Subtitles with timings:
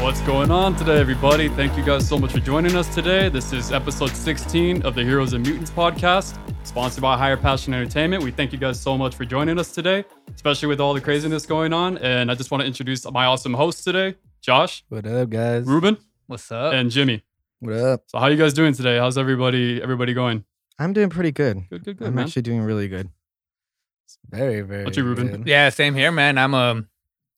[0.00, 1.48] What's going on today, everybody?
[1.50, 3.28] Thank you guys so much for joining us today.
[3.28, 6.36] This is episode 16 of the Heroes and Mutants podcast,
[6.66, 8.22] sponsored by Higher Passion Entertainment.
[8.24, 10.04] We thank you guys so much for joining us today,
[10.34, 11.98] especially with all the craziness going on.
[11.98, 15.66] And I just want to introduce my awesome hosts today, Josh, What up, guys?
[15.66, 16.72] Ruben, What's up?
[16.72, 17.22] and Jimmy.
[17.60, 18.02] What up?
[18.06, 18.96] So how are you guys doing today?
[18.98, 20.44] How's everybody everybody going?
[20.78, 21.68] I'm doing pretty good.
[21.68, 22.24] Good, good, good, I'm man.
[22.24, 23.10] actually doing really good.
[24.28, 24.84] Very, very.
[24.84, 25.28] What you, Ruben?
[25.28, 25.46] good.
[25.46, 26.38] yeah, same here, man.
[26.38, 26.88] I'm um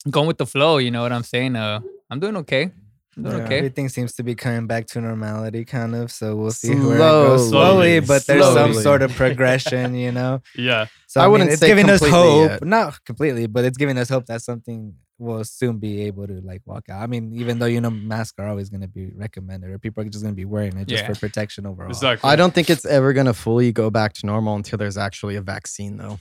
[0.09, 0.79] going with the flow.
[0.79, 1.57] You know what I'm saying?
[1.57, 1.81] Uh,
[2.13, 2.71] I'm doing okay.
[3.17, 3.57] I'm doing Yeah, okay.
[3.59, 6.13] Everything seems to be coming back to normality, kind of.
[6.13, 7.99] So we'll see where it goes Slowly.
[7.99, 10.43] slowly, but there's some sort of progression, you know.
[10.57, 10.87] yeah.
[11.07, 11.63] So I I, wouldn't wouldn't.
[11.63, 12.65] It's giving us completely hope, yet.
[12.67, 16.61] not completely, but it's giving us hope that something will soon be able to like
[16.67, 17.01] walk out.
[17.03, 20.03] I mean, even though you know masks are always going to be recommended, or people
[20.03, 21.13] are just going to be wearing it just Yeah.
[21.13, 21.91] for protection overall.
[21.91, 22.29] Exactly.
[22.29, 25.43] I don't think it's ever gonna fully go back to normal until there's actually a
[25.43, 26.19] vaccine, though.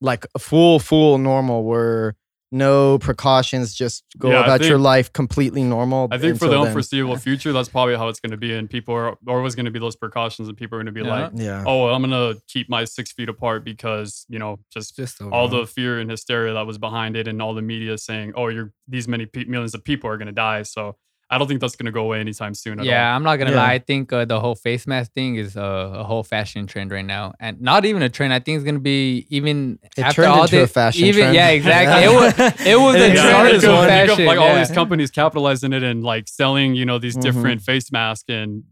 [0.00, 2.14] Like a full, full normal where
[2.54, 6.08] no precautions, just go Yeah, I about your life completely normal.
[6.10, 6.68] I think for the then.
[6.68, 8.54] unforeseeable future, that's probably how it's going to be.
[8.54, 11.06] And people are always going to be those precautions, and people are going to be
[11.06, 11.22] Yeah.
[11.24, 11.64] like, Yeah.
[11.66, 15.26] oh, I'm going to keep my six feet apart because, you know, just just all
[15.46, 15.48] overall.
[15.48, 18.72] the fear and hysteria that was behind it and all the media saying, oh, you're
[18.88, 20.62] these many pe- millions of people are going to die.
[20.62, 20.96] So
[21.34, 23.50] I don't think that's going to go away anytime soon at Yeah, I'm not gonna
[23.50, 23.56] Yeah.
[23.64, 23.72] lie.
[23.74, 27.04] I think uh, the whole face mask thing is uh, a whole fashion trend right
[27.04, 28.32] now, and not even a trend.
[28.32, 31.34] I think it's gonna be even It after all into a this- fashion even, trend.
[31.34, 32.04] Yeah, exactly.
[32.04, 32.32] it was
[32.72, 33.14] it was It a all.
[33.14, 34.24] Yeah, trend started into fashion.
[34.26, 37.22] got, like all these companies capitalizing it and like selling, you know, these Mhm.
[37.22, 38.62] different face masks and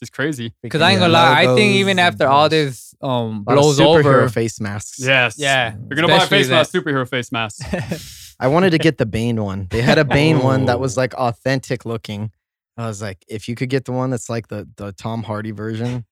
[0.00, 0.52] it's crazy.
[0.62, 3.76] Because I ain't gonna lie, I think even after all this um A lot of
[3.76, 4.98] blows superhero over, face masks.
[5.00, 5.36] Yes.
[5.38, 7.62] yeah, You're going to buy a especially face mask, superhero face mask.
[8.40, 9.66] I wanted to get the Bane one.
[9.70, 11.00] They had a Bane one that was Oh.
[11.02, 12.30] like authentic looking.
[12.76, 15.50] I was like, if you could get the one that's like the the Tom Hardy
[15.50, 16.04] version,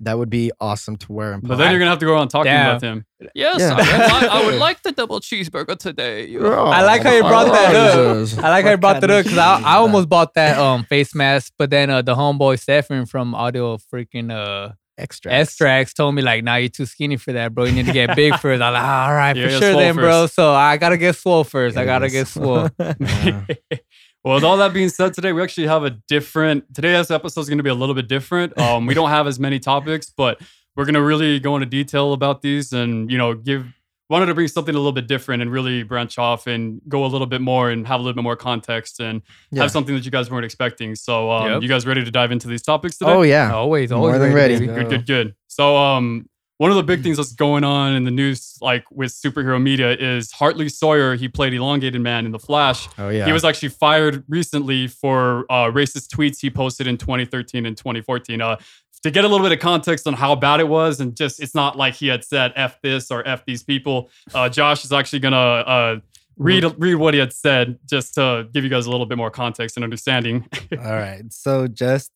[0.00, 2.12] that would be awesome to wear in But then you're going to have to go
[2.12, 2.68] around talking Damn.
[2.76, 3.06] about him.
[3.34, 3.74] Yes, Yeah.
[3.78, 6.36] I, I would like the double cheeseburger today.
[6.36, 8.44] I like how you brought that up.
[8.44, 10.84] I like how you brought that kind up because I, I almost bought that um
[10.84, 15.30] face mask, but then uh, the homeboy Stefan from Audio freaking uh Extra.
[15.32, 17.64] Extracts told me like, nah, you're too skinny for that, bro.
[17.64, 18.62] You need to get big first.
[18.62, 20.22] I'm like, "Ah, all right, Yeah, for sure swole then, bro.
[20.22, 20.34] first.
[20.34, 21.76] So I gotta get swole first.
[21.76, 22.68] I Yeah, gotta get get swole.
[24.24, 26.74] Well, with all that being said, today we actually have a different.
[26.74, 28.58] Today's episode is going to be a little bit different.
[28.58, 30.40] Um, we don't have as many topics, but
[30.74, 33.66] we're going to really go into detail about these, and you know, give
[34.08, 37.08] wanted to bring something a little bit different and really branch off and go a
[37.08, 39.62] little bit more and have a little bit more context and Yeah.
[39.62, 40.94] have something that you guys weren't expecting.
[40.94, 41.62] So, um, Yep.
[41.62, 43.10] you guys ready to dive into these topics today?
[43.10, 43.52] Oh yeah.
[43.52, 44.54] always, More always than ready.
[44.58, 44.66] baby.
[44.66, 45.34] Good, good, good.
[45.48, 46.26] So, um,
[46.58, 49.92] one of the big things that's going on in the news, like with superhero media,
[49.94, 51.14] is Hartley Sawyer.
[51.14, 52.88] He played Elongated Man in The Flash.
[52.96, 53.26] Oh yeah.
[53.26, 58.40] He was actually fired recently for uh, racist tweets he posted in 2013 and 2014.
[58.40, 58.56] Uh,
[59.02, 61.54] to get a little bit of context on how bad it was, and just it's
[61.54, 65.20] not like he had said "f this" or "f these people." Uh, Josh is actually
[65.20, 66.00] gonna uh,
[66.36, 69.30] read read what he had said, just to give you guys a little bit more
[69.30, 70.46] context and understanding.
[70.72, 71.22] All right.
[71.30, 72.10] So just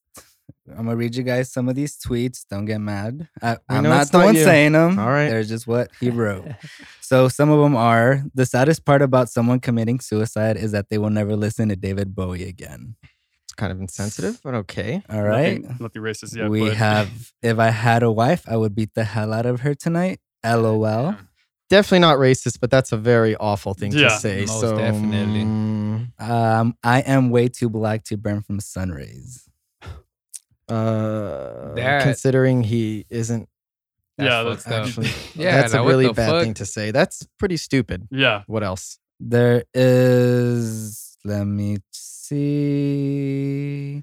[0.71, 2.47] I'm gonna read you guys some of these tweets.
[2.49, 3.29] Don't get mad.
[3.43, 4.45] I, I'm not the not one you.
[4.45, 4.99] saying them.
[4.99, 5.29] All right.
[5.29, 6.47] They're just what he wrote.
[7.01, 10.99] so some of them are the saddest part about someone committing suicide is that they
[10.99, 12.97] will never listen to David Bowie again.
[13.61, 15.03] It's kind of insensitive, but okay.
[15.11, 15.61] All right.
[15.61, 16.49] nothing, nothing racist yet.
[16.49, 17.11] we but- have
[17.43, 20.19] if I had a wife, I would beat the hell out of her tonight.
[20.43, 21.15] LOL.
[21.69, 24.41] Definitely not racist, but that's a very awful thing Yeah, to say.
[24.47, 25.43] most so definitely.
[25.43, 29.47] mm, Um, I am way too black to burn from sun rays.
[30.69, 33.47] uh, That- considering he isn't
[34.19, 36.43] Yeah, that's- actually, Yeah, that's a really bad fuck?
[36.45, 36.93] thing to say.
[36.93, 38.09] That's pretty stupid.
[38.11, 38.43] yeah.
[38.47, 38.99] What else?
[39.21, 41.79] There is let me
[42.31, 44.03] see.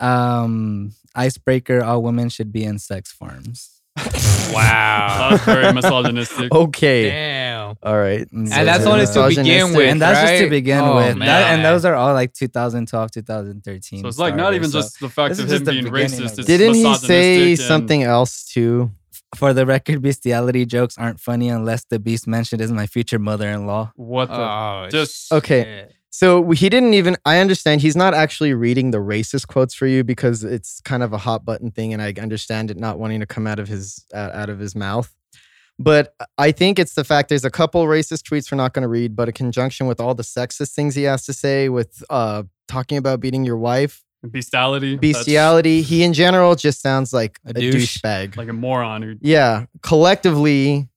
[0.00, 3.80] Um icebreaker, all women should be in sex farms.
[4.52, 5.28] Wow.
[5.30, 6.52] That's very misogynistic.
[6.54, 7.08] Okay.
[7.08, 7.76] Damn.
[7.82, 8.30] All right.
[8.30, 9.76] And And that's So only to begin misogynistic.
[9.76, 9.88] with.
[9.90, 11.18] and that's just to begin Oh, with.
[11.18, 14.02] That, and those are all like 2012, 2013.
[14.02, 16.32] So it's like not even So just the fact of him just being racist.
[16.34, 16.46] of It's.
[16.46, 18.90] Didn't he say something else too?
[19.34, 23.90] for the record, bestiality jokes aren't funny unless the beast mentioned is my future mother-in-law.
[23.96, 24.34] What the?
[24.38, 25.62] Oh, just- Okay.
[25.64, 25.92] shit.
[26.14, 27.16] So he didn't even.
[27.24, 31.12] I understand he's not actually reading the racist quotes for you because it's kind of
[31.12, 34.06] a hot button thing, and I understand it not wanting to come out of his
[34.14, 35.12] out of his mouth.
[35.76, 38.88] But I think it's the fact there's a couple racist tweets we're not going to
[38.88, 42.44] read, but in conjunction with all the sexist things he has to say, with uh,
[42.68, 44.96] talking about beating your wife, bestiality.
[44.96, 47.98] bestiality, he in general just sounds like a, A douche.
[47.98, 48.36] douchebag.
[48.36, 49.02] Like a moron.
[49.02, 50.88] Who, yeah, collectively,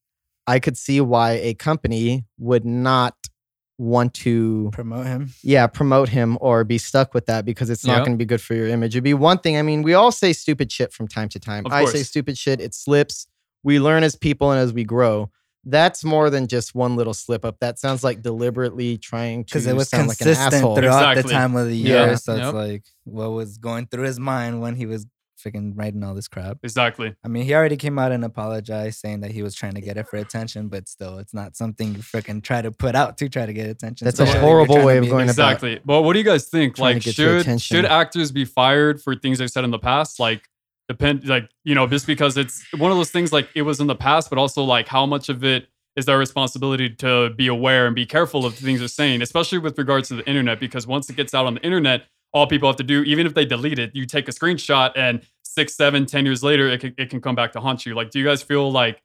[0.45, 3.16] I could see why a company would not
[3.77, 5.29] want to Promote him.
[5.43, 8.05] yeah, promote him or be stuck with that because it's not Yep.
[8.05, 8.95] going to be good for your image.
[8.95, 9.55] It'd be one thing.
[9.57, 11.65] I mean, we all say stupid shit from time to time.
[11.65, 12.59] Of I say stupid shit.
[12.59, 13.27] It slips.
[13.63, 15.29] We learn as people and as we grow.
[15.69, 17.57] That's more than just one little slip up.
[17.59, 20.75] That sounds like deliberately trying to because it was sound like an consistent asshole.
[20.77, 21.21] throughout Exactly.
[21.23, 22.07] the time of the year.
[22.07, 22.15] Yeah.
[22.15, 22.45] So Yep.
[22.45, 25.05] it's like what was going through his mind when he was
[25.37, 26.57] freaking writing all this crap.
[26.63, 27.15] Exactly.
[27.23, 29.97] I mean, he already came out and apologized, saying that he was trying to get
[29.97, 33.29] it for attention, but still, it's not something you freaking try to put out to
[33.29, 34.05] try to get attention.
[34.05, 35.79] That's a especially if you're horrible way of be- going about- Exactly.
[35.85, 36.79] But what do you guys think?
[36.79, 40.19] Like, should should actors be fired for things they've said in the past?
[40.19, 40.49] Like,
[40.87, 43.31] depend, like you know, just because it's one of those things.
[43.31, 46.17] Like, it was in the past, but also like how much of it is their
[46.19, 50.07] responsibility to be aware and be careful of the things they're saying, especially with regards
[50.09, 50.59] to the internet.
[50.59, 52.03] Because once it gets out on the internet,
[52.37, 55.21] all people have to do, even if they delete it, you take a screenshot, and
[55.43, 57.95] six, seven, ten years later, it can, it can come back to haunt you.
[57.95, 59.01] Like, do you guys feel like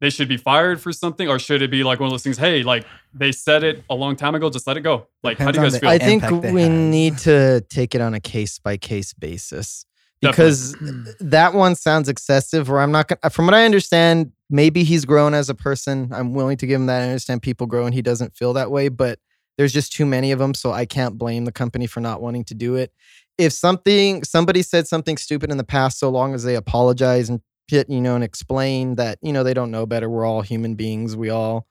[0.00, 2.38] they should be fired for something, or should it be like one of those things?
[2.38, 5.08] Hey, like they said it a long time ago, just let it go.
[5.22, 5.88] Like, how do you guys feel?
[5.88, 6.70] I think we has.
[6.70, 9.84] need to take it on a case by case basis
[10.22, 10.52] Definitely.
[10.54, 12.70] because that one sounds excessive.
[12.70, 13.30] Or I'm not gonna.
[13.30, 16.10] From what I understand, maybe he's grown as a person.
[16.12, 17.02] I'm willing to give him that.
[17.02, 19.18] I understand people grow and he doesn't feel that way, but
[19.56, 22.44] there's just too many of them, so I can't blame the company for not wanting
[22.44, 22.92] to do it.
[23.38, 27.40] If something somebody said something stupid in the past, so long as they apologize and
[27.68, 30.08] you know, and explain that you know they don't know better.
[30.08, 31.16] We're all human beings.
[31.16, 31.66] We all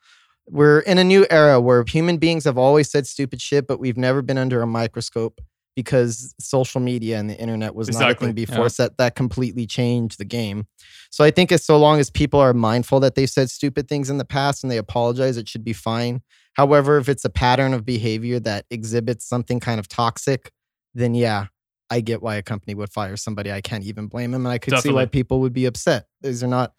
[0.47, 3.97] we're in a new era where human beings have always said stupid shit, but we've
[3.97, 5.41] never been under a microscope
[5.75, 8.63] because social media and the internet was not a thing before.
[8.63, 8.67] yeah.
[8.67, 10.67] So that, that completely changed the game.
[11.09, 14.09] So I think as so long as people are mindful that they've said stupid things
[14.09, 16.21] in the past and they apologize, it should be fine.
[16.55, 20.51] However, if it's a pattern of behavior that exhibits something kind of toxic,
[20.93, 21.47] then yeah,
[21.89, 23.51] I get why a company would fire somebody.
[23.51, 24.45] I can't even blame them.
[24.45, 26.05] And I could see why people would be upset.
[26.21, 26.73] These are not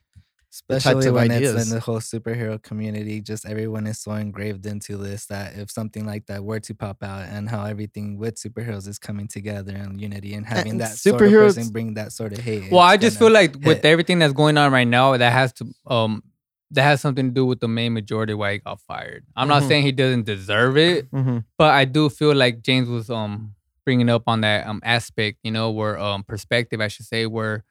[0.69, 1.55] the types especially of when ideas.
[1.55, 3.21] it's in the whole superhero community.
[3.21, 7.03] Just everyone is so engraved into this that if something like that were to pop
[7.03, 10.97] out, and how everything with superheroes is coming together and unity and having And that
[10.97, 12.73] sort superheroes- of person bring that sort of hate.
[12.73, 15.67] Well, I just feel like with everything that's going on right now, that has to
[15.87, 16.23] um
[16.73, 19.25] that has something to do with the main majority why he got fired.
[19.37, 19.69] I'm not Mhm.
[19.69, 21.45] saying he doesn't deserve it, Mhm.
[21.59, 23.55] but I do feel like James was um
[23.85, 27.65] bringing up on that um aspect, you know, where um perspective I should say, where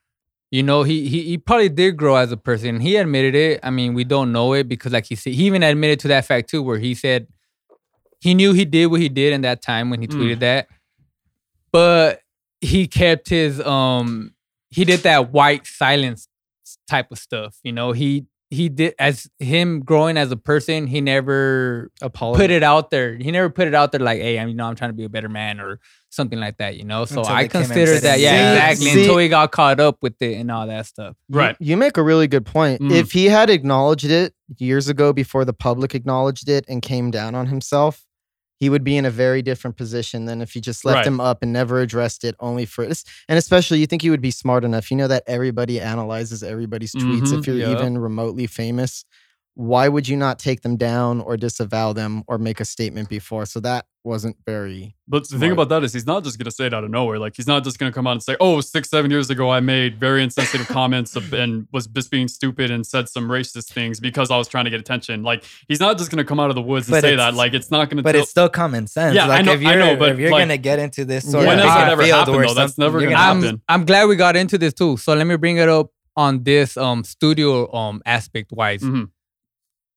[0.50, 2.80] you know he he he probably did grow as a person.
[2.80, 3.60] He admitted it.
[3.62, 6.24] I mean, we don't know it because like he said, he even admitted to that
[6.24, 7.26] fact too, where he said
[8.20, 10.16] he knew he did what he did in that time when he Mm.
[10.18, 10.68] tweeted that,
[11.72, 12.20] but
[12.60, 14.32] he kept his um
[14.70, 16.28] he did that white silence
[16.88, 17.58] type of stuff.
[17.62, 22.40] You know, he he did as him growing as a person, he never Apologize.
[22.42, 23.16] put it out there.
[23.16, 25.04] He never put it out there like, hey, I'm you know, I'm trying to be
[25.04, 27.04] a better man or something like that, you know.
[27.04, 28.22] So Until I they came and consider said that, it.
[28.22, 28.86] yeah, See- exactly.
[28.92, 31.16] see- until he got caught up with it and all that stuff.
[31.28, 31.56] You- Right.
[31.58, 32.80] You, make a really good point.
[32.80, 32.92] Mm.
[32.92, 37.34] If he had acknowledged it years ago before the public acknowledged it and came down
[37.34, 38.05] on himself,
[38.58, 41.06] he would be in a very different position than if he just left Right.
[41.06, 43.04] him up and never addressed it only for this.
[43.28, 44.90] And especially, you think he would be smart enough.
[44.90, 47.32] You know that everybody analyzes everybody's tweets.
[47.32, 47.70] Mhm, if you're yeah.
[47.70, 49.04] even remotely famous,
[49.58, 53.46] why would you not take them down or disavow them or make a statement before?
[53.46, 54.94] So that wasn't very.
[55.08, 57.18] But the thing about that is he's not just gonna say it out of nowhere.
[57.18, 59.60] Like he's not just gonna come out and say, "Oh, six, seven years ago, I
[59.60, 64.30] made very insensitive comments and was just being stupid and said some racist things because
[64.30, 66.60] I was trying to get attention." Like he's not just gonna come out of the
[66.62, 67.32] woods and But say that.
[67.34, 68.02] Like it's not gonna.
[68.02, 69.14] But tell- it's still common sense.
[69.16, 71.28] Yeah, I know- if I you're, know, but, if you're like, gonna get into this
[71.30, 71.52] sort Yeah.
[71.52, 72.54] of that ever field happened where though?
[72.54, 73.62] That's never gonna happen.
[73.70, 74.98] I'm glad we got into this too.
[74.98, 78.82] So let me bring it up on this um studio um aspect wise.
[78.82, 79.08] Mhm.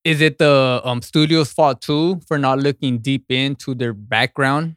[0.03, 4.75] Is it the um studio's fault too for not looking deep into their background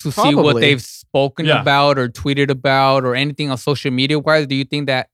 [0.00, 1.60] to see what they've spoken Yeah.
[1.60, 4.46] about or tweeted about or anything on social media wise?
[4.46, 5.08] Do you think that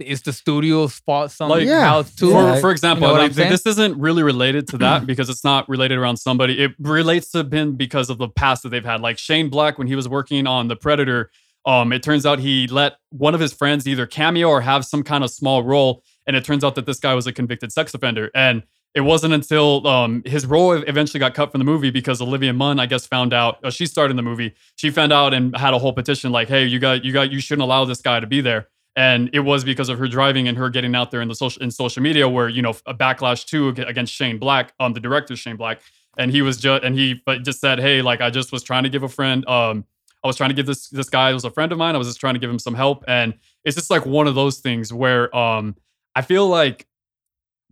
[0.00, 2.02] is the studio's fault somehow yeah.
[2.16, 2.30] too?
[2.30, 5.68] For, for example, You know like, this isn't really related to that because it's not
[5.68, 6.60] related around somebody.
[6.60, 9.00] It relates to him because of the past that they've had.
[9.00, 11.30] Like Shane Black, when he was working on The Predator,
[11.66, 15.02] um, it turns out he let one of his friends either cameo or have some
[15.02, 16.02] kind of small role.
[16.26, 18.30] And it turns out that this guy was a convicted sex offender.
[18.34, 22.52] And it wasn't until um, his role eventually got cut from the movie because Olivia
[22.52, 23.58] Munn, I guess, found out.
[23.64, 24.54] Uh, she starred in the movie.
[24.76, 27.40] She found out and had a whole petition like, "Hey, you got, you got, you
[27.40, 30.56] shouldn't allow this guy to be there." And it was because of her driving and
[30.56, 33.44] her getting out there in the social in social media, where you know a backlash
[33.44, 35.80] too against Shane Black, um, the director Shane Black,
[36.16, 38.84] and he was just and he but just said, "Hey, like I just was trying
[38.84, 39.84] to give a friend, um,
[40.24, 41.94] I was trying to give this this guy was a friend of mine.
[41.94, 43.34] I was just trying to give him some help, and
[43.64, 45.76] it's just like one of those things where um,
[46.14, 46.86] I feel like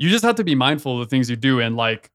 [0.03, 2.11] you just have to be mindful of the things you do and like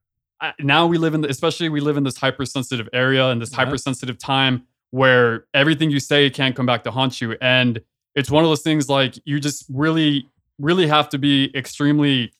[0.59, 3.63] now we live in the, especially we live in this hypersensitive area and this Yeah.
[3.63, 7.35] hypersensitive time where everything you say can't come back to haunt you.
[7.41, 7.81] And
[8.13, 10.27] it's one of those things like you just really
[10.59, 12.33] really have to be extremely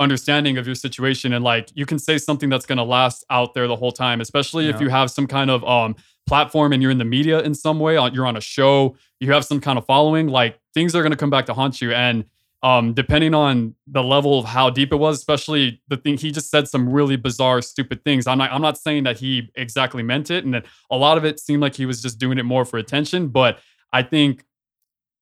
[0.00, 3.54] understanding of your situation and like you can say something that's going to last out
[3.54, 5.94] there the whole time especially if you have some kind of um
[6.26, 9.44] platform and you're in the media in some way you're on a show you have
[9.44, 11.92] some kind of following like things are going to come back to haunt you.
[11.92, 12.24] And
[12.62, 16.50] um, depending on the level of how deep it was, especially the thing he just
[16.50, 18.26] said some really bizarre, stupid things.
[18.26, 21.24] I'm not I'm not saying that he exactly meant it, and that a lot of
[21.24, 23.28] it seemed like he was just doing it more for attention.
[23.28, 23.58] But
[23.92, 24.44] I think,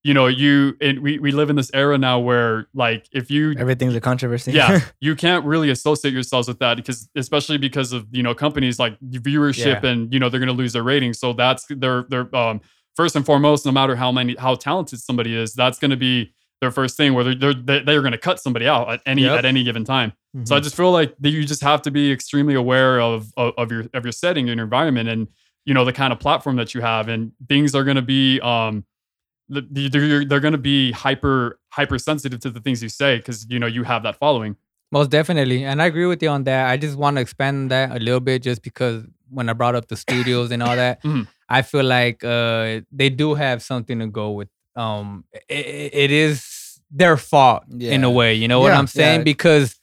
[0.03, 3.55] you know, you and we we live in this era now where like if you
[3.57, 4.53] Everything's a controversy.
[4.53, 8.79] yeah, you can't really associate yourselves with that because, especially because of you know companies
[8.81, 9.91] like viewership Yeah.
[9.91, 11.19] and you know they're going to lose their ratings.
[11.21, 12.61] So that's their their um
[12.97, 16.33] first and foremost, no matter how many how talented somebody is, that's going to be
[16.61, 19.39] their first thing where they're they're they're going to cut somebody out at any Yep.
[19.39, 20.13] at any given time.
[20.35, 20.55] So Mm-hmm.
[20.55, 23.73] I just feel like that you just have to be extremely aware of, of of
[23.73, 25.29] your of your setting and your environment and
[25.65, 28.41] you know the kind of platform that you have and things are going to be
[28.41, 28.85] um
[29.49, 33.47] the- the- they're, they're going to be hyper hypersensitive to the things you say because
[33.49, 34.57] you know you have that following.
[34.93, 35.65] Most definitely.
[35.65, 36.69] And I agree with you on that.
[36.69, 39.89] I just want to expand that a little bit just because when I brought up
[39.89, 41.27] the studios and all that, Mhm.
[41.49, 44.49] I feel like uh, they do have something to go with.
[44.77, 48.35] Um, it, it is their fault in a way.
[48.35, 49.21] You know what I'm saying?
[49.21, 49.25] Yeah.
[49.25, 49.75] Because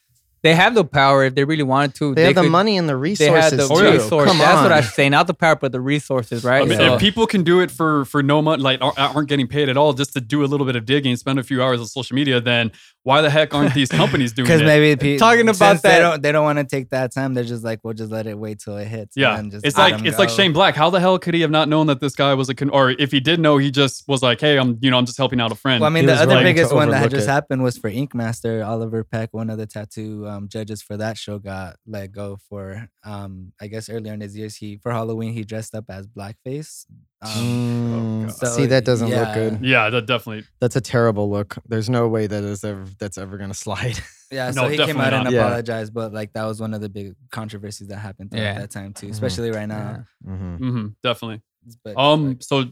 [0.41, 2.13] they have the power if they really wanted to.
[2.13, 3.91] They, have the money and the They resources had the Oh, too.
[3.93, 4.27] resource.
[4.27, 4.63] Come That's on.
[4.63, 5.11] what I'm saying.
[5.11, 6.61] Not the power, but the resources, right?
[6.61, 9.27] I mean, So- if people can do it for for no money, like aren't aren't
[9.27, 11.63] getting paid at all, just to do a little bit of digging, spend a few
[11.63, 12.71] hours on social media, then
[13.05, 14.65] why the heck aren't these companies doing Because it?
[14.65, 17.33] maybe people, Talking about since that- they don't they don't want to take that time.
[17.35, 19.15] They're just like, we'll just let it wait till it hits.
[19.15, 20.29] yeah, then just it's like them it's like.
[20.29, 20.75] Shane Black.
[20.75, 22.89] How the hell could he have not known that this guy was a con- or
[22.91, 25.39] if he did know, he just was like, hey, I'm you know I'm just helping
[25.39, 25.81] out a friend.
[25.81, 27.31] Well, I mean, He the other biggest one that had just it.
[27.31, 28.63] happened was for Ink Master.
[28.63, 32.89] Oliver Peck, one of the tattoo um, judges for that show, got let go for.
[33.03, 36.85] Um, I guess earlier in his years, he for Halloween he dressed up as blackface.
[37.25, 38.35] Um, God.
[38.35, 39.59] So, see, that doesn't look good.
[39.63, 40.45] yeah, that definitely.
[40.59, 41.55] That's a terrible look.
[41.67, 43.99] There's no way that is ever that's ever gonna slide.
[44.31, 45.33] Yeah, No, he came definitely out and not.
[45.33, 45.45] Yeah.
[45.45, 48.59] apologized, but like that was one of the big controversies that happened throughout Yeah.
[48.59, 49.11] that time too, Mhm.
[49.11, 50.03] especially right now.
[50.27, 50.55] Mm-hmm.
[50.57, 51.41] hmm definitely.
[51.83, 52.65] But Um, like, so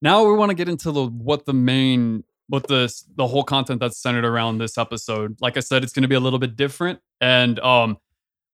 [0.00, 3.80] now we want to get into the what the main what the the whole content
[3.80, 5.36] that's centered around this episode.
[5.42, 7.98] Like I said, it's going to be a little bit different, and um,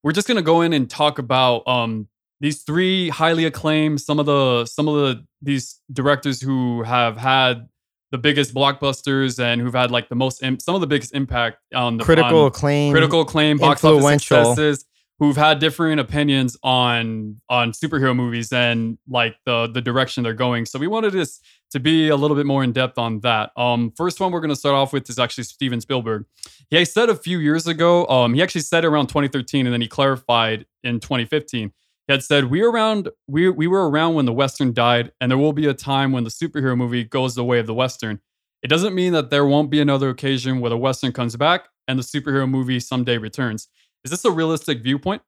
[0.03, 2.09] we're just going to go in and talk about um
[2.41, 7.69] these three highly acclaimed some of the some of the these directors who have had
[8.11, 11.59] the biggest blockbusters and who've had like the most im- some of the biggest impact
[11.75, 12.93] on the Critical on- acclaim.
[12.93, 14.85] critical acclaim, box office successes,
[15.19, 20.65] who've had differing opinions on on superhero movies and like the the direction they're going.
[20.65, 21.41] So we wanted this
[21.73, 23.51] to be a little bit more in depth on that.
[23.57, 26.25] Um, first one we're going to start off with is actually Steven Spielberg.
[26.71, 28.07] He said a few years ago.
[28.07, 31.73] Um, he actually said around 2013, and then he clarified in 2015.
[32.09, 35.53] Had said, "We around we we were around when the western died, and there will
[35.53, 38.21] be a time when the superhero movie goes the way of the western.
[38.63, 41.99] It doesn't mean that there won't be another occasion where the western comes back and
[41.99, 43.69] the superhero movie someday returns.
[44.05, 45.23] Is this a realistic viewpoint?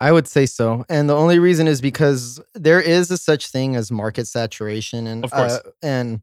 [0.00, 3.76] I would say so, and the only reason is because there is a such thing
[3.76, 5.52] as market saturation, and Of course.
[5.52, 6.20] uh, and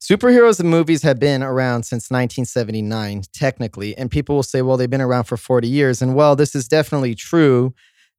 [0.00, 4.88] superheroes and movies have been around since 1979, technically, and people will say, well, they've
[4.88, 7.74] been around for 40 years, and well, this is definitely true.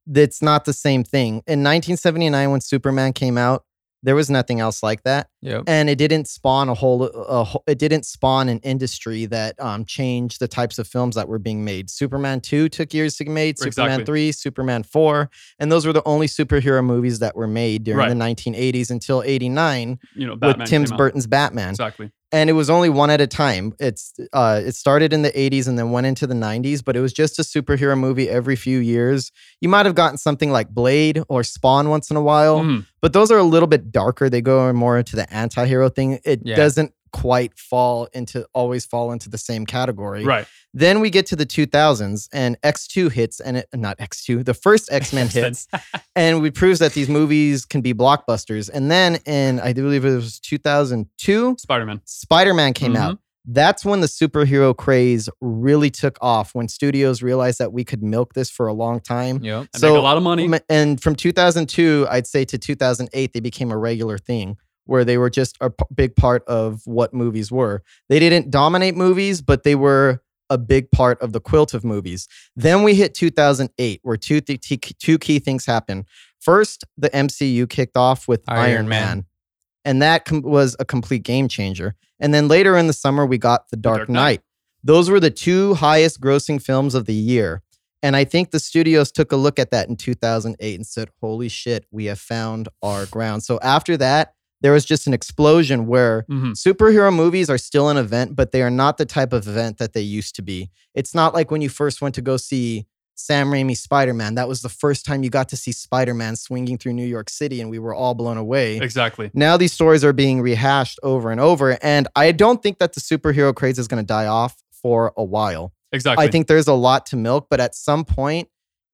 [0.06, 1.42] That's not the same thing.
[1.46, 3.64] In 1979, when Superman came out,
[4.04, 5.28] there was nothing else like that.
[5.42, 5.64] Yep.
[5.68, 9.84] and it didn't spawn a whole, a whole it didn't spawn an industry that um,
[9.84, 13.30] changed the types of films that were being made superman 2 took years to get
[13.32, 14.04] made superman Exactly.
[14.04, 15.30] 3 superman 4
[15.60, 18.08] and those were the only superhero movies that were made during Right.
[18.08, 22.10] the 1980s until 89 You know, Batman with tim burton's batman Exactly.
[22.32, 25.68] And it was only one at a time it's uh it started in the 80s
[25.68, 28.78] and then went into the 90s but it was just a superhero movie every few
[28.78, 32.86] years you might have gotten something like blade or spawn once in a while Mhm.
[33.00, 34.28] but those are a little bit darker.
[34.30, 36.18] They go more into the anti-hero thing.
[36.24, 36.56] It Yeah.
[36.56, 40.24] doesn't quite fall into always fall into the same category.
[40.24, 40.46] Right.
[40.74, 44.90] Then we get to the 2000s and X2 hits and it, not X2, the first
[44.92, 45.68] X-Men hits
[46.16, 48.70] and we proves that these movies can be blockbusters.
[48.72, 52.00] And then in I do believe it was 2002, Spider Man.
[52.04, 53.02] Spider-Man came mm-hmm.
[53.02, 53.18] out.
[53.44, 58.34] That's when the superhero craze really took off when studios realized that we could milk
[58.34, 59.42] this for a long time.
[59.42, 59.68] Yep.
[59.74, 60.48] And make a lot of money.
[60.68, 65.30] And from 2002, I'd say to 2008, they became a regular thing where they were
[65.30, 67.82] just a p- big part of what movies were.
[68.08, 72.28] They didn't dominate movies, but they were a big part of the quilt of movies.
[72.56, 76.04] Then we hit 2008, where two, th- t- two key things happened.
[76.40, 79.06] First, the MCU kicked off with Iron Iron, Man.
[79.06, 79.26] Man.
[79.84, 81.94] And that com- was a complete game changer.
[82.20, 84.22] And then later in the summer, we got The Dark, Dark Knight.
[84.22, 84.40] Knight.
[84.84, 87.62] Those were the two highest grossing films of the year.
[88.02, 91.48] And I think the studios took a look at that in 2008 and said, holy
[91.48, 93.44] shit, we have found our ground.
[93.44, 96.52] So after that, there was just an explosion where Mhm.
[96.52, 99.92] superhero movies are still an event, but they are not the type of event that
[99.92, 100.70] they used to be.
[100.94, 104.36] It's not like when you first went to go see Sam Raimi's Spider Man.
[104.36, 107.28] That was the first time you got to see Spider Man swinging through New York
[107.28, 108.78] City, and we were all blown away.
[108.78, 109.30] Exactly.
[109.34, 113.00] Now these stories are being rehashed over and over, and I don't think that the
[113.00, 115.72] superhero craze is going to die off for a while.
[115.92, 116.24] Exactly.
[116.24, 118.48] I think there's a lot to milk, but at some point,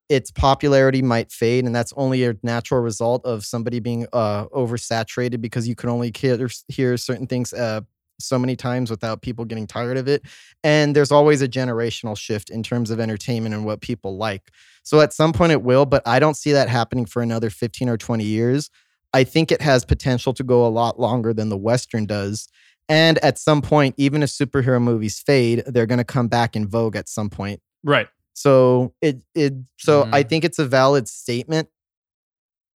[0.08, 5.40] its popularity might fade, and that's only a natural result of somebody being uh, oversaturated
[5.40, 7.82] because you can only hear, hear certain things uh,
[8.20, 10.22] so many times without people getting tired of it.
[10.64, 14.50] And there's always a generational shift in terms of entertainment and what people like.
[14.82, 17.88] So at some point it will, but I don't see that happening for another 15
[17.88, 18.70] or 20 years.
[19.12, 22.48] I think it has potential to go a lot longer than the Western does.
[22.88, 26.66] And at some point, even if superhero movies fade, they're going to come back in
[26.66, 27.60] vogue at some point.
[27.84, 28.08] right.
[28.38, 30.28] So it it so I Mhm.
[30.28, 31.68] think it's a valid statement.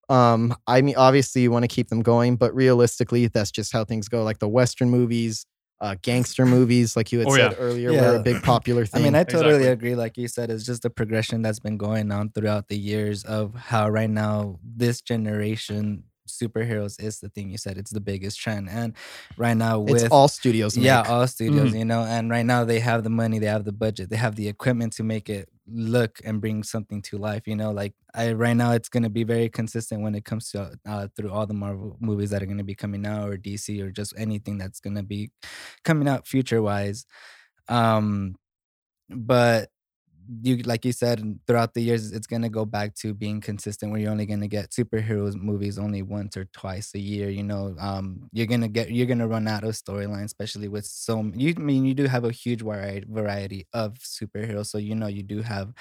[0.08, 3.84] Um, I mean, obviously you want to keep them going, but realistically, that's just how
[3.84, 4.24] things go.
[4.24, 5.46] Like the Western movies,
[5.80, 7.56] uh, gangster movies, like you had Oh, said yeah.
[7.58, 9.02] earlier, were a big popular thing.
[9.02, 9.68] I mean, I totally Exactly.
[9.68, 9.94] agree.
[9.94, 13.54] Like you said, it's just a progression that's been going on throughout the years of
[13.54, 17.78] how right now this generation superheroes is the thing you said.
[17.78, 18.94] It's the biggest trend, and
[19.36, 20.76] right now with it's all studios.
[20.76, 20.84] Make.
[20.84, 21.78] yeah, all studios, Mhm.
[21.78, 24.36] you know, and right now they have the money, they have the budget, they have
[24.36, 27.46] the equipment to make it look and bring something to life.
[27.46, 30.72] You know, like I right now, it's gonna be very consistent when it comes to
[30.86, 33.90] uh, through all the Marvel movies that are gonna be coming out, or DC, or
[33.90, 35.30] just anything that's gonna be
[35.84, 37.06] coming out future wise.
[37.68, 38.36] Um,
[39.10, 39.70] but
[40.42, 43.90] you like you said throughout the years it's going to go back to being consistent
[43.90, 47.42] where you're only going to get superheroes movies only once or twice a year you
[47.42, 50.84] know um you're going to get you're going to run out of storyline especially with
[50.84, 55.08] so you I mean you do have a huge variety of superheroes so you know
[55.08, 55.72] you do have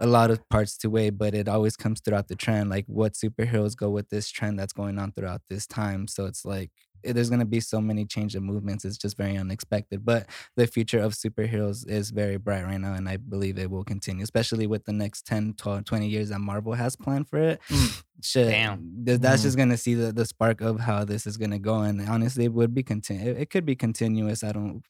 [0.00, 3.12] a lot of parts to weigh but it always comes throughout the trend like what
[3.14, 6.70] superheroes go with this trend that's going on throughout this time so it's like
[7.04, 10.66] there's going to be so many change of movements it's just very unexpected but the
[10.66, 14.66] future of superheroes is very bright right now and i believe it will continue especially
[14.66, 18.02] with the next 10 12, 20 years that marvel has planned for it Mm.
[18.22, 19.04] shit Damn.
[19.04, 19.44] th- that's Mhm.
[19.44, 22.52] just gonna see the, the spark of how this is gonna go and honestly it
[22.52, 24.82] would be continu- it, it could be continuous i don't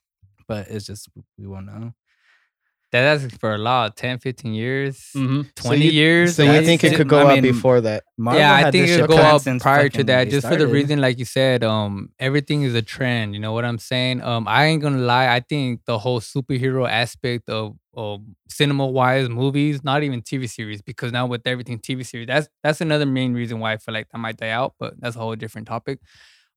[0.46, 1.94] but it's just we won't know
[3.02, 6.36] That's for a lot, 10, 15 years, hmm 20 you- years.
[6.36, 6.96] So you think it it.
[6.96, 8.04] could go I up mean, before that?
[8.16, 11.00] Marvel yeah, I think it'll shit go up prior to that, just for the reason,
[11.00, 13.34] like you said, um, everything is a trend.
[13.34, 14.22] You know what I'm saying?
[14.22, 15.28] Um, I ain't gonna lie.
[15.34, 21.10] I think the whole superhero aspect of, of cinema-wise movies, not even TV series, because
[21.12, 24.18] now with everything TV series, that's that's another main reason why I feel like that
[24.18, 24.74] might die out.
[24.78, 25.98] But that's a whole different topic.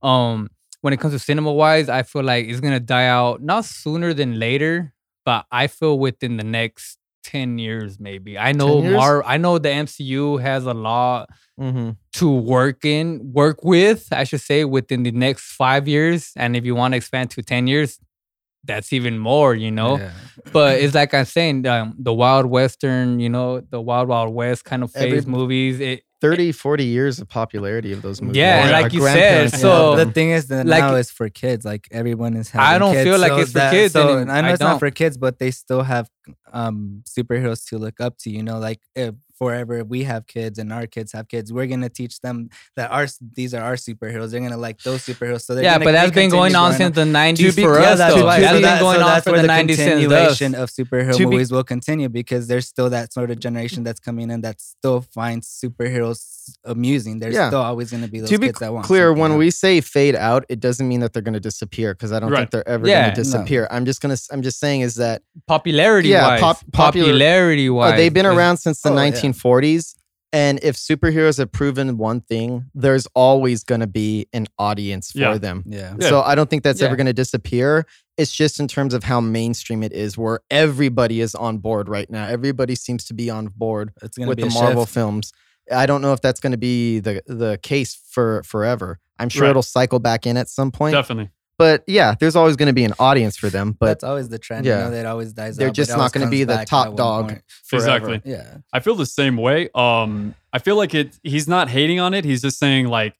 [0.01, 0.49] Um,
[0.81, 4.37] when it comes to cinema-wise, I feel like it's gonna die out not sooner than
[4.39, 4.93] later,
[5.27, 6.97] but I feel within the next.
[7.23, 8.37] 10 years maybe.
[8.39, 11.27] I know Mar I know the MCU has a lot
[11.59, 11.89] Mm-hmm.
[12.19, 16.31] to work in, work with, I should say, within the next five years.
[16.37, 17.99] And if you want to expand to 10 years,
[18.63, 19.97] that's even more, you know?
[19.97, 20.11] Yeah.
[20.53, 24.63] But it's like I'm saying, um, the Wild Western, you know, the Wild Wild West
[24.65, 25.79] kind of phase Every- movies.
[25.81, 28.37] It, 30, 40 years of popularity of those movies.
[28.37, 31.11] Yeah, and like you said, grandparents so- loved the thing is that Like- now it's
[31.11, 31.63] for kids.
[31.65, 32.65] Like everyone is having.
[32.75, 34.59] I don't kids, feel like so it's for that- kids So I know I it's
[34.59, 34.79] not don't.
[34.79, 36.09] for kids, but they still have
[36.53, 38.29] um superheroes to look up to.
[38.31, 41.89] You know, like if forever we have kids and our kids have kids, we're gonna
[41.89, 44.31] teach them that our these are our superheroes.
[44.31, 45.41] They're gonna like those superheroes.
[45.41, 47.91] So they're yeah, but that's been going on since the 90s To be- for yeah,
[47.91, 48.25] us, that's though.
[48.25, 51.19] why- That's so been going so on for where the 90s continuation of superhero To
[51.19, 54.59] be- movies will continue because there's still that sort of generation that's coming in that
[54.59, 57.19] still finds superheroes amusing.
[57.19, 57.49] There's Yeah.
[57.49, 59.39] still always going to be those to be kids that want clear, when else.
[59.39, 62.31] we say fade out, it doesn't mean that they're going to disappear because I don't
[62.31, 62.39] Right.
[62.39, 63.67] think they're ever Yeah, gonna disappear.
[63.69, 66.39] I'm just going to, I'm just saying is that Popularity Yeah, wise.
[66.41, 67.97] pop- popular- popularity uh, wise.
[67.97, 68.97] they've been around since the Oh, yeah.
[69.33, 69.95] 1940s.
[70.33, 75.19] And if superheroes have proven one thing, there's always going to be an audience for
[75.19, 75.37] Yeah.
[75.37, 75.63] them.
[75.65, 75.95] yeah.
[75.99, 76.09] Yeah.
[76.09, 77.85] So I don't think that's ever going to disappear.
[78.17, 82.09] It's just in terms of how mainstream it is, where everybody is on board right
[82.09, 82.27] now.
[82.27, 84.93] Everybody seems to be on board It's with be the Marvel shift.
[84.93, 85.31] films.
[85.71, 88.99] I don't know if that's going to be the the case for forever.
[89.19, 89.49] I'm sure Right.
[89.51, 90.93] it'll cycle back in at some point.
[90.93, 91.29] Definitely.
[91.57, 93.75] But yeah, there's always going to be an audience for them.
[93.79, 94.65] But that's always the trend.
[94.65, 94.77] yeah.
[94.77, 97.41] you know, that always dies They're out, just not gonna be the top dog.
[97.65, 97.85] forever.
[97.85, 98.21] Exactly.
[98.25, 98.57] Yeah.
[98.71, 99.69] I feel the same way.
[99.73, 101.17] Um, I feel like it.
[101.23, 102.25] He's not hating on it.
[102.25, 103.15] He's just saying like,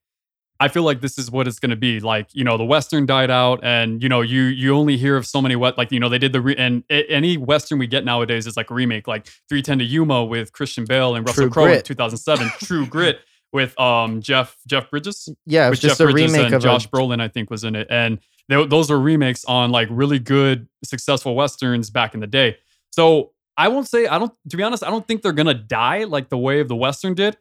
[0.60, 2.00] I feel like this is what it's going to be.
[2.00, 5.26] Like, you know, the Western died out, and you know, you you only hear of
[5.28, 7.86] so many what like you know they did the re- and a- any Western we
[7.86, 11.50] get nowadays is like a remake, like 310 to Yuma with Christian Bale and Russell
[11.50, 13.20] Crowe in 2007, True Grit
[13.54, 16.86] with um Jeff Jeff Bridges yeah, it's just Jeff a Bridges remake and of Josh
[16.86, 20.20] a, Brolin, I think, was in it, and they, those are remakes on like really
[20.20, 22.58] good, successful westerns back in the day.
[22.92, 24.34] So I won't say I don't.
[24.50, 27.14] To be honest, I don't think they're gonna die like the way of the western
[27.14, 27.38] did.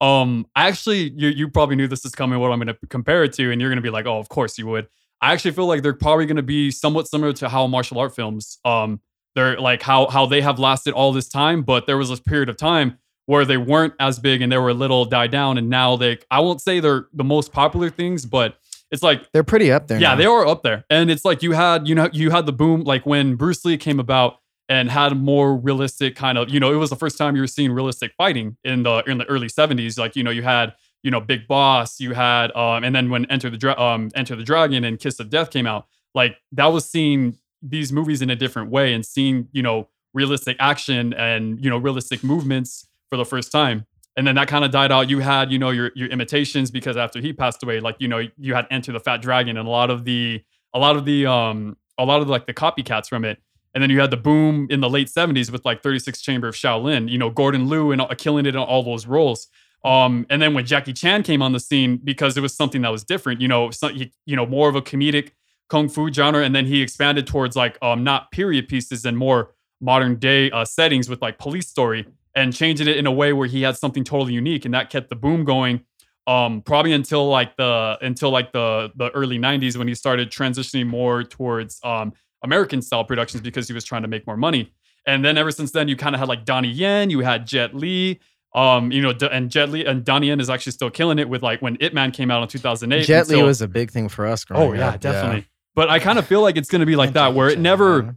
[0.00, 2.38] Um, I actually, you you probably knew this is coming.
[2.38, 4.66] What I'm gonna compare it to, and you're gonna be like, oh, of course you
[4.66, 4.88] would.
[5.20, 8.58] I actually feel like they're probably gonna be somewhat similar to how martial art films
[8.64, 9.00] um
[9.34, 12.48] they're like how how they have lasted all this time, but there was this period
[12.48, 15.68] of time where they weren't as big and they were a little died down, and
[15.68, 18.56] now they I won't say they're the most popular things, but
[18.90, 20.00] it's like They're pretty up there.
[20.00, 20.14] yeah, now.
[20.16, 20.84] they are up there.
[20.88, 23.76] And it's like you had, you know, you had the boom, like when Bruce Lee
[23.76, 24.36] came about
[24.68, 27.48] and had more realistic kind of, you know, it was the first time you were
[27.48, 29.98] seeing realistic fighting in the in the early 70s.
[29.98, 33.24] Like, you know, you had, you know, Big Boss, you had, um, and then when
[33.26, 36.66] Enter the Dra- um, Enter the Dragon and Kiss of Death came out, like that
[36.66, 41.62] was seeing these movies in a different way and seeing, you know, realistic action and,
[41.62, 45.10] you know, realistic movements for the first time and then that kind of died out.
[45.10, 48.26] You had, you know, your your imitations because after he passed away, like you know,
[48.38, 50.42] you had Enter the Fat Dragon and a lot of the
[50.74, 53.38] a lot of the um a lot of like the copycats from it.
[53.74, 56.54] And then you had the boom in the late 70s with like 36 Chamber of
[56.54, 59.48] Shaolin, you know, Gordon Liu and uh, killing it in all those roles.
[59.84, 62.90] Um, and then when Jackie Chan came on the scene, because it was something that
[62.90, 65.32] was different, you know, so, you, you know, more of a comedic
[65.68, 69.52] kung fu genre, and then he expanded towards like um not period pieces and more
[69.82, 72.06] modern day uh, settings with like Police Story
[72.36, 75.08] and changing it in a way where he had something totally unique, and that kept
[75.08, 75.80] the boom going.
[76.28, 80.86] Um, probably until like the until like the the early '90s when he started transitioning
[80.86, 84.72] more towards um American style productions because he was trying to make more money.
[85.06, 87.74] And then ever since then, you kind of had like Donnie Yen, you had Jet
[87.76, 88.18] Li,
[88.56, 91.42] um, you know, and Jet Li and Donnie Yen is actually still killing it with
[91.44, 93.04] like when Ip Man came out in 2008.
[93.04, 94.44] Jet Li was a big thing for us.
[94.44, 95.00] Growing Oh yeah, up.
[95.00, 95.46] definitely.
[95.76, 98.16] But I kind of feel like it's going to be like that, where it never,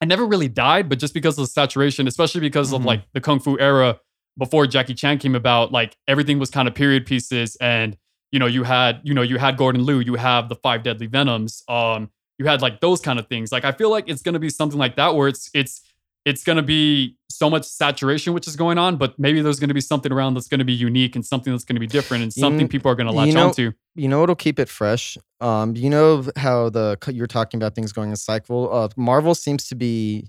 [0.00, 2.86] it never really died, but just because of the saturation, especially because of Mhm.
[2.86, 3.98] like the kung fu era
[4.38, 7.96] before Jackie Chan came about, like everything was kind of period pieces, and
[8.32, 11.06] you know, you had, you know, you had Gordon Liu, you have the Five Deadly
[11.06, 13.52] Venoms, um, you had like those kind of things.
[13.52, 15.80] Like I feel like it's going to be something like that, where it's it's
[16.24, 19.68] it's going to be so much saturation which is going on, but maybe there's going
[19.68, 21.86] to be something around that's going to be unique and something that's going to be
[21.86, 23.72] different and something kn- people are going to you latch know- onto.
[23.94, 27.92] you know what'll keep it fresh um you know how the you're talking about things
[27.92, 30.28] going in cycle uh marvel seems to be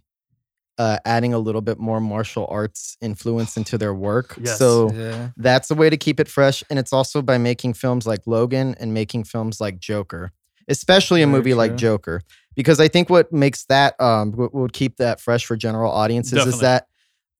[0.77, 4.57] uh adding a little bit more martial arts influence into their work Yes.
[4.59, 5.29] so Yeah.
[5.37, 8.75] that's a way to keep it fresh and it's also by making films like logan
[8.79, 10.31] and making films like joker
[10.67, 12.21] especially a Very movie like joker
[12.55, 16.45] because i think what makes that um what would keep that fresh for general audiences
[16.45, 16.87] is that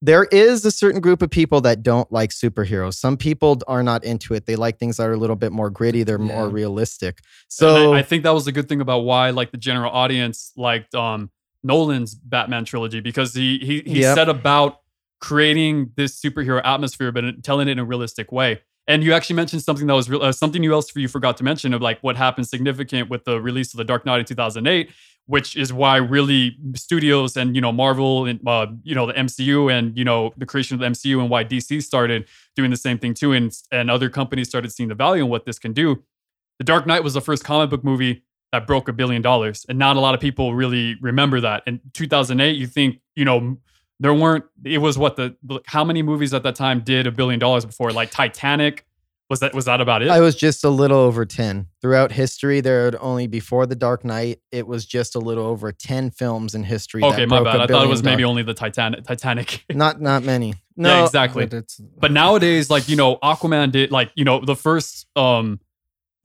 [0.06, 2.94] there is a certain group of people that don't like superheroes.
[2.94, 4.46] Some people are not into it.
[4.46, 6.04] They like things that are a little bit more gritty.
[6.04, 7.20] They're more realistic.
[7.48, 10.52] So I, I think that was the good thing about why like the general audience
[10.56, 11.32] liked um
[11.64, 14.16] Nolan's Batman trilogy because he he he Yep.
[14.16, 14.82] set about
[15.20, 18.62] creating this superhero atmosphere but telling it in a realistic way.
[18.88, 21.38] And you actually mentioned something that was real, uh, something you else for you forgot
[21.38, 24.26] to mention of like what happened significant with the release of the Dark Knight in
[24.26, 24.92] 2008,
[25.26, 29.72] which is why really studios and you know Marvel and uh, you know the MCU
[29.72, 33.00] and you know the creation of the MCU and why DC started doing the same
[33.00, 36.04] thing too, and and other companies started seeing the value in what this can do.
[36.60, 39.80] The Dark Knight was the first comic book movie that broke a billion dollars, and
[39.80, 41.64] not a lot of people really remember that.
[41.66, 43.58] In 2008, you think you know
[44.00, 44.46] there weren't.
[44.64, 47.92] It was what the, how many movies at that time did a billion dollars before?
[47.92, 48.86] Like Titanic.
[49.28, 50.10] Was that was that about it?
[50.10, 51.66] I was just a little over 10.
[51.82, 55.72] Throughout history, there had only before The Dark Knight, it was just a little over
[55.72, 57.02] 10 films in history.
[57.02, 57.60] that okay, my bad.
[57.60, 59.04] I thought it was maybe only the Titanic.
[59.04, 59.66] Titanic.
[59.74, 60.50] not not many.
[60.50, 61.48] yeah, No, exactly.
[61.48, 65.60] But it's But nowadays, like you know, Aquaman did like you know the first um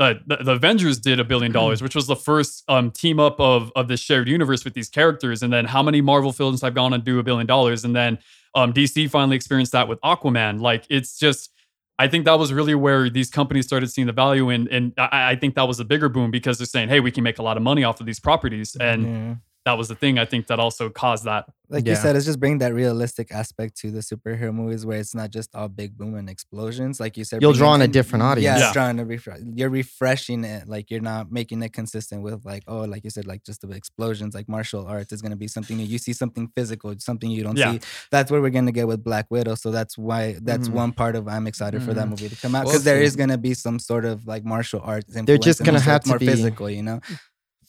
[0.01, 3.71] the the, Avengers did a billion dollars, which was the first um team up of
[3.77, 5.43] of this shared universe with these characters.
[5.43, 7.85] And then how many Marvel films have gone and do a billion dollars?
[7.85, 8.19] And then
[8.55, 10.61] um DC finally experienced that with Aquaman.
[10.61, 11.53] Like it's just.
[11.99, 15.33] I think that was really where these companies started seeing the value in, and I,
[15.33, 17.43] I think that was a bigger boom because they're saying, "Hey, we can make a
[17.43, 19.35] lot of money off of these properties," and yeah.
[19.67, 20.19] That was the thing.
[20.19, 21.45] I think that also caused that.
[21.73, 21.93] like Yeah.
[21.93, 25.31] you said, it's just bringing that realistic aspect to the superhero movies where it's not
[25.31, 26.99] just all big boom and explosions.
[26.99, 28.43] Like you said, You'll bringing draw in a different audience.
[28.45, 28.65] Yeah, Yeah.
[28.65, 29.39] it's trying to refresh.
[29.55, 30.67] You're refreshing it.
[30.69, 33.71] Like you're not making it consistent with like oh, like you said, like just the
[33.71, 34.35] explosions.
[34.35, 35.85] Like martial arts is gonna be something new.
[35.85, 37.73] You see something physical, something you don't Yeah.
[37.75, 37.81] see.
[38.11, 39.55] That's what we're gonna get with Black Widow.
[39.55, 40.73] So that's why that's Mhm.
[40.73, 42.11] one part of I'm excited for that Mhm.
[42.11, 44.81] movie to come out because there see- is gonna be some sort of like martial
[44.83, 45.15] arts.
[45.15, 46.99] And they're just gonna have it's to more be- physical, you know.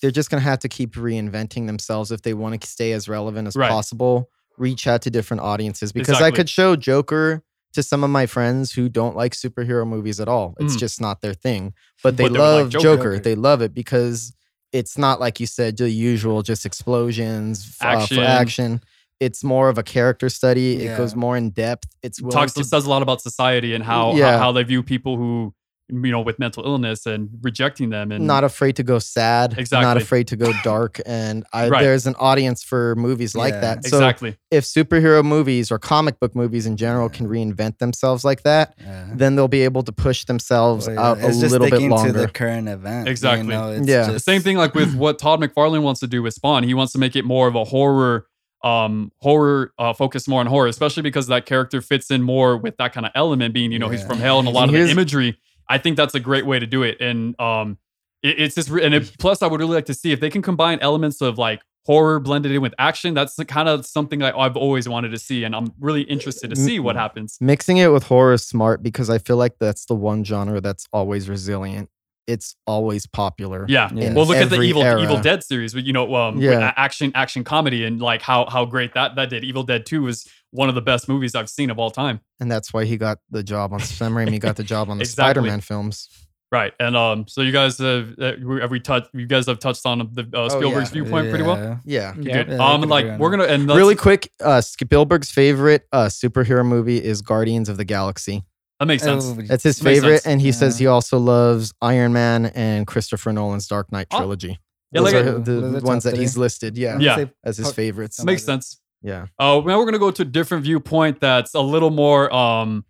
[0.02, 3.08] They're just going to have to keep reinventing themselves if they want to stay as
[3.08, 3.70] relevant as Right.
[3.70, 4.30] possible.
[4.58, 8.74] Reach out to different audiences because I could show Joker to some of my friends
[8.74, 10.56] who don't like superhero movies at all.
[10.60, 10.80] It's Mm.
[10.80, 11.74] just not their thing.
[12.04, 12.84] But they But they would like love Joker.
[12.84, 12.98] Joker.
[13.16, 13.20] Joker.
[13.20, 14.34] They love it because
[14.74, 18.18] it's not like you said the usual just explosions f- uh, Action.
[18.18, 18.82] for action.
[19.20, 20.84] It's more of a character study.
[20.84, 21.88] It goes more in depth.
[22.02, 24.34] It's talks to says a lot about society and how, Yeah.
[24.34, 25.54] how how they view people who
[25.92, 29.86] you know with mental illness and rejecting them and not afraid to go sad, exactly.
[29.86, 31.82] not afraid to go dark, and I, Right.
[31.84, 33.60] there's an audience for movies like Yeah.
[33.62, 33.86] that.
[33.86, 38.44] So exactly if superhero movies or comic book movies in general can reinvent themselves like
[38.44, 39.06] that, Yeah.
[39.14, 41.76] then they'll be able to push themselves Well, yeah, out a it's just little bit
[41.80, 43.08] sticking to the current event.
[43.08, 43.46] Exactly.
[43.54, 44.12] You know, it's Yeah.
[44.12, 46.64] the same thing like with what Todd McFarlane wants to do with Spawn.
[46.64, 48.26] He wants to make it more of a horror
[48.64, 52.78] um horror uh focus more on horror especially because that character fits in more with
[52.78, 54.88] that kind of element being you know he's from hell and a lot of the
[54.92, 55.36] imagery
[55.72, 57.78] i think that's a great way to do it and um
[58.24, 60.42] it, it's just and it, plus i would really like to see if they can
[60.42, 64.56] combine elements of like horror blended in with action that's the kind of something i've
[64.56, 68.04] always wanted to see and i'm really interested to see what happens Mixing it with
[68.04, 71.90] horror is smart because I feel like that's the one genre that's always resilient.
[72.28, 73.66] It's always popular.
[73.68, 74.14] yeah Yeah.
[74.14, 75.02] well look at the evil era.
[75.02, 76.70] evil dead series with you know um Yeah.
[76.76, 80.04] a- action action comedy and like how how great that that did evil dead 2
[80.04, 82.98] was one of the best movies i've seen of all time And that's why he
[82.98, 85.24] got the job on Sam Raimi got the job on the Exactly.
[85.42, 86.08] Spider-Man films.
[86.54, 89.08] Right, and um, so you guys have uh, have we touched?
[89.14, 91.02] You guys have touched on the uh, Spielberg's yeah.
[91.02, 91.58] viewpoint pretty well.
[91.58, 91.78] Yeah.
[91.86, 92.14] Yeah.
[92.14, 92.50] Good.
[92.50, 97.22] Yeah, um, like we're gonna and Really quick, uh Spielberg's favorite uh superhero movie is
[97.22, 98.44] Guardians of the Galaxy.
[98.82, 99.26] That makes sense.
[99.26, 100.26] Oh, That's his Makes favorite, sense.
[100.26, 104.18] and he says he also loves Iron Man and Christopher Nolan's Dark Knight Oh.
[104.18, 104.60] trilogy.
[104.92, 106.78] Yeah, Those like are a- the Those ones top that he's listed.
[106.78, 107.26] Yeah, Yeah.
[107.46, 108.18] As his part- favorites.
[108.18, 108.52] some makes of it.
[108.54, 108.82] sense.
[109.04, 109.28] Yeah.
[109.40, 112.84] Uh, now we're gonna go to a different viewpoint that's a little more um,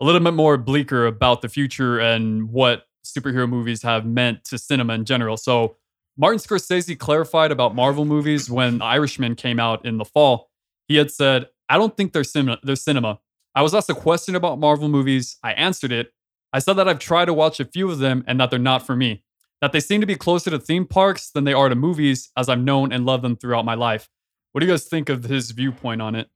[0.00, 4.56] a little bit more bleaker about the future and what superhero movies have meant to
[4.58, 5.36] cinema in general.
[5.36, 5.76] So
[6.16, 10.48] Martin Scorsese clarified about Marvel movies when Irishman came out in the fall.
[10.88, 12.58] He had said, "I don't think they're cinema.
[12.62, 13.18] They're cinema."
[13.54, 15.36] I was asked a question about Marvel movies.
[15.42, 16.12] I answered it.
[16.52, 18.86] I said that I've tried to watch a few of them and that they're not
[18.86, 19.22] for me.
[19.60, 22.48] That they seem to be closer to theme parks than they are to movies, as
[22.48, 24.08] I've known and loved them throughout my life.
[24.52, 26.28] What do you guys think of his viewpoint on it?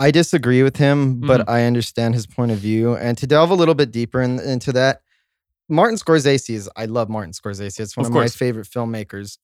[0.00, 1.50] I disagree with him, but Mm-hmm.
[1.50, 2.94] I understand his point of view.
[2.96, 5.02] And to delve a little bit deeper in, into that,
[5.68, 7.80] Martin Scorsese is, I love Martin Scorsese.
[7.80, 9.38] It's one Of of, my favorite filmmakers.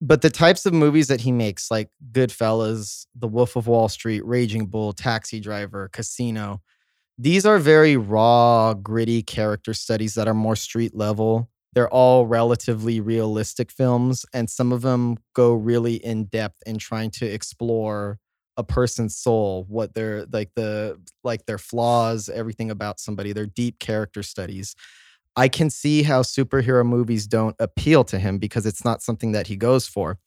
[0.00, 4.24] But the types of movies that he makes, like Goodfellas, The Wolf of Wall Street,
[4.26, 6.60] Raging Bull, Taxi Driver, Casino,
[7.18, 11.48] these are very raw, gritty character studies that are more street level.
[11.72, 17.10] They're all relatively realistic films, and some of them go really in depth in trying
[17.12, 18.18] to explore
[18.58, 23.78] a person's soul, what their like the like their flaws, everything about somebody, their deep
[23.78, 24.74] character studies.
[25.36, 29.46] I can see how superhero movies don't appeal to him because it's not something that
[29.46, 30.18] he goes for.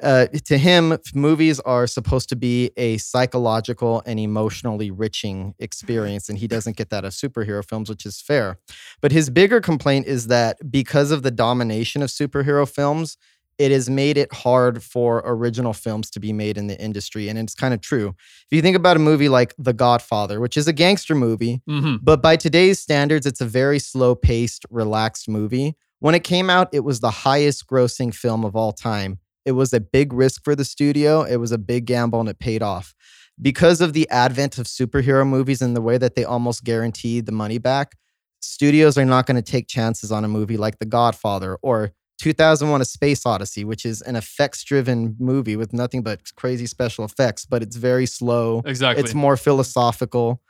[0.00, 6.38] Uh, to him, movies are supposed to be a psychological and emotionally riching experience, and
[6.38, 8.58] he doesn't get that of superhero films, which is fair.
[9.00, 13.16] But his bigger complaint is that because of the domination of superhero films,
[13.58, 17.28] it has made it hard for original films to be made in the industry.
[17.28, 18.08] And it's kind of true.
[18.08, 21.96] If you think about a movie like The Godfather, which is a gangster movie, Mm-hmm.
[22.02, 25.76] but by today's standards, it's a very slow paced, relaxed movie.
[25.98, 29.18] When it came out, it was the highest grossing film of all time.
[29.44, 32.38] It was a big risk for the studio, it was a big gamble, and it
[32.38, 32.94] paid off.
[33.40, 37.32] Because of the advent of superhero movies and the way that they almost guarantee the
[37.32, 37.96] money back,
[38.40, 42.80] studios are not going to take chances on a movie like The Godfather or 2001
[42.80, 47.46] A Space Odyssey, which is an effects driven movie with nothing but crazy special effects,
[47.46, 48.62] but it's very slow.
[48.64, 49.02] Exactly.
[49.02, 50.40] It's more philosophical.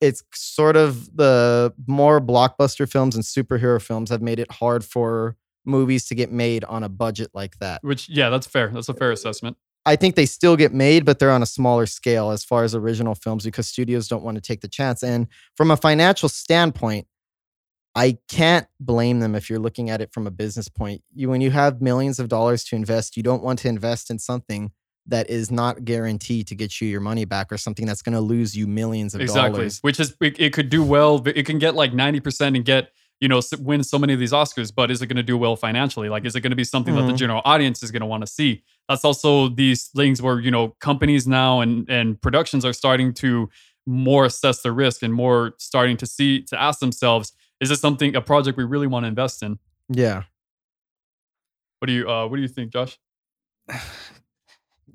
[0.00, 5.36] It's sort of the more blockbuster films and superhero films have made it hard for
[5.64, 7.82] movies to get made on a budget like that.
[7.82, 8.70] Which, yeah, that's fair.
[8.72, 9.56] That's a fair uh, assessment.
[9.84, 12.74] I think they still get made, but they're on a smaller scale as far as
[12.74, 15.02] original films because studios don't want to take the chance.
[15.02, 17.06] And from a financial standpoint,
[17.98, 21.02] I can't blame them if you're looking at it from a business point.
[21.14, 24.20] You when you have millions of dollars to invest, you don't want to invest in
[24.20, 24.70] something
[25.06, 28.20] that is not guaranteed to get you your money back or something that's going to
[28.20, 29.58] lose you millions of Exactly.
[29.62, 29.78] dollars.
[29.80, 31.18] Which is, it, it could do well.
[31.18, 34.32] but It can get like 90% and get, you know, win so many of these
[34.32, 36.08] Oscars, but is it going to do well financially?
[36.08, 37.16] Like, is it going to be something that the Mhm.
[37.16, 38.62] general audience is going to want to see?
[38.88, 43.48] That's also these things where, you know, companies now and, and productions are starting to
[43.86, 48.14] more assess the risk and more starting to see, to ask themselves, is this something,
[48.14, 49.58] a project we really want to invest in?
[49.88, 50.24] Yeah.
[51.78, 52.98] What do you, uh, what do you think, Josh?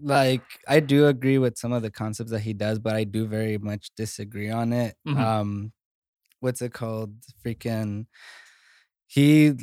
[0.01, 3.25] like I do agree with some of the concepts that he does, but I do
[3.27, 4.95] very much disagree on it.
[5.07, 5.17] Mhm.
[5.17, 5.71] Um,
[6.39, 7.13] what's it called?
[7.45, 8.07] Freaking,
[9.07, 9.53] he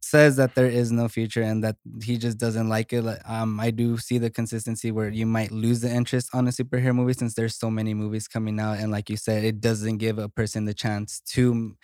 [0.00, 3.04] says that there is no future and that he just doesn't like it.
[3.24, 6.94] Um, I do see the consistency where you might lose the interest on a superhero
[6.94, 10.18] movie since there's so many movies coming out, and like you said, it doesn't give
[10.18, 11.76] a person the chance to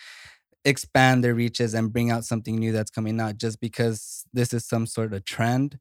[0.64, 4.66] expand their reaches and bring out something new that's coming out just because this is
[4.66, 5.79] some sort of trend.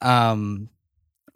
[0.00, 0.70] Um,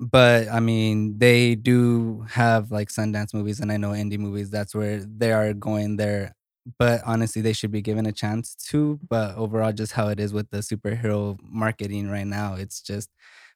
[0.00, 4.50] but I mean, they do have like Sundance movies, and I know indie movies.
[4.50, 6.34] That's where they are going there.
[6.78, 8.98] But honestly, they should be given a chance to.
[9.08, 13.10] But overall, just how it is with the superhero marketing right now, it's just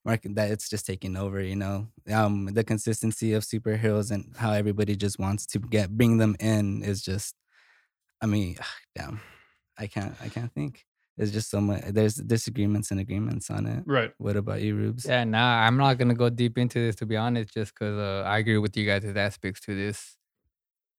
[0.05, 1.41] market that it's just taking over.
[1.43, 6.19] You know, um, the consistency of superheroes and how everybody just wants to get bring
[6.19, 7.35] them in is just.
[8.23, 8.57] I mean,
[8.95, 9.21] damn,
[9.79, 10.15] I can't.
[10.23, 10.85] I can't think.
[11.17, 11.83] There's just so much.
[11.89, 13.83] There's disagreements and agreements on it.
[13.87, 14.13] Right.
[14.19, 15.07] What about you, Rubes?
[15.07, 18.27] Yeah, nah, I'm not gonna go deep into this to be honest, just because uh,
[18.27, 20.17] I agree with you guys' aspects to this.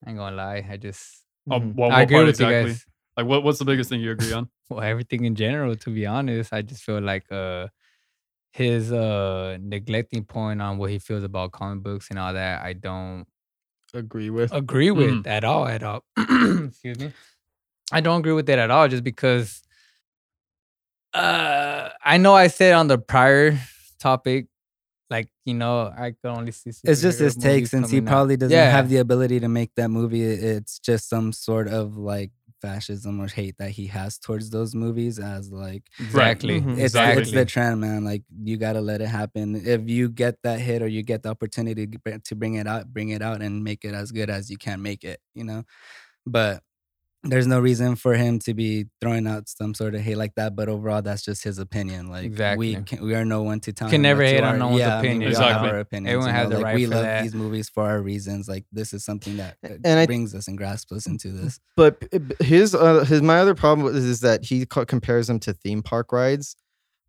[0.06, 1.76] I ain't gonna lie, I just Oh, Mhm.
[1.76, 2.72] well, I what agree part with you exactly?
[2.72, 2.86] guys.
[3.16, 4.50] Like, what, what's the biggest thing you agree on?
[4.70, 7.68] Well, everything in general, to be honest, I just feel like uh
[8.54, 12.74] his uh neglecting point on what he feels about comic books and all that, I
[12.74, 13.26] don't
[13.98, 14.54] Agree with.
[14.54, 15.28] agree with Mhm.
[15.28, 15.68] at all.
[15.68, 16.04] At all.
[16.18, 17.14] Excuse me.
[17.92, 19.62] I don't agree with it at all, just because.
[21.14, 23.58] Uh, I know I said on the prior
[24.00, 24.48] topic,
[25.10, 26.72] like you know, I can only see.
[26.84, 28.12] It's just his take since he coming out.
[28.12, 28.70] probably doesn't Yeah.
[28.70, 30.22] have the ability to make that movie.
[30.24, 35.20] It's just some sort of like fascism or hate that he has towards those movies
[35.20, 36.74] as like exactly, Mhm.
[36.80, 37.22] it's exactly.
[37.22, 38.04] it's the trend, man.
[38.04, 39.56] Like you gotta let it happen.
[39.56, 43.10] If you get that hit or you get the opportunity to bring it out, bring
[43.10, 45.20] it out and make it as good as you can make it.
[45.34, 45.64] You know,
[46.26, 46.64] but
[47.30, 50.56] there's no reason for him to be throwing out some sort of hate like that.
[50.56, 52.08] But overall, that's just his opinion.
[52.10, 52.76] Like Exactly.
[52.78, 53.88] we can, we are no one to tell.
[53.90, 55.30] Can him never what to hate on no one's yeah, I mean, opinion.
[55.30, 55.70] we all have Exactly.
[55.70, 56.08] our opinions.
[56.14, 57.24] Everyone you has know, the like, right We for love that.
[57.24, 58.48] these movies for our reasons.
[58.48, 61.60] Like this is something that uh, And I- brings us and grasps us into this.
[61.76, 65.28] But b- b- his uh, his my other problem is, is that he co- compares
[65.28, 66.56] them to theme park rides.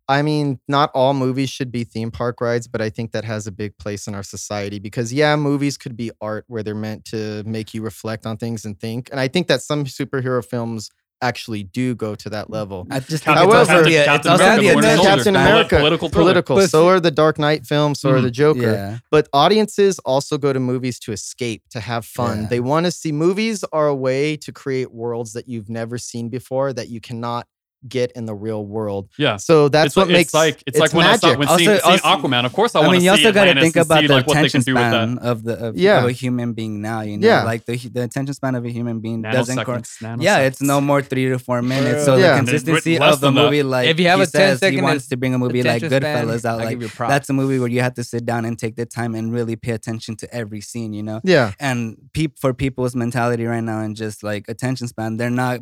[0.09, 3.45] I mean, not all movies should be theme park rides, but I think that has
[3.45, 7.05] a big place in our society because yeah, movies could be art where they're meant
[7.05, 9.09] to make you reflect on things and think.
[9.11, 10.89] And I think that some superhero films
[11.21, 12.87] actually do go to that level.
[12.89, 15.35] I just think Captain, it's also However, the, Captain it's also America, the Winter Captain
[15.35, 16.23] America, political, thriller.
[16.23, 16.55] Political.
[16.55, 18.23] But so are the Dark Knight films, so are Mhm.
[18.23, 18.61] the Joker.
[18.71, 18.97] Yeah.
[19.11, 22.43] But audiences also go to movies to escape, to have fun.
[22.43, 22.47] Yeah.
[22.47, 26.29] They want to see movies are a way to create worlds that you've never seen
[26.29, 27.47] before that you cannot
[27.87, 29.09] get in the real world.
[29.17, 29.37] Yeah.
[29.37, 31.39] So that's it's what like, makes it's like it's, like when I saw magic.
[31.39, 32.45] when Also- seeing, seeing Aquaman.
[32.45, 34.61] Of course, I, I, want mean, you also got to think about the like, attention
[34.61, 34.91] can do with that.
[34.91, 35.99] span of the of, Yeah.
[35.99, 37.01] of a human being now.
[37.01, 37.43] You know, Yeah.
[37.43, 39.63] like the the attention span of a human being doesn't.
[39.63, 42.05] Cor- Nanoseconds, yeah, it's no more three to four minutes.
[42.05, 42.31] So Yeah.
[42.31, 43.43] the consistency of the than that.
[43.43, 45.63] movie, like If you have he a 10 says, he wants to bring a movie
[45.63, 46.57] like attention span, Goodfellas out.
[46.59, 47.11] Like give you props.
[47.11, 49.55] that's a movie where you have to sit down and take the time and really
[49.55, 50.93] pay attention to every scene.
[50.93, 51.53] You know, yeah.
[51.59, 55.59] and peop for people's mentality right now and just like attention span, they're not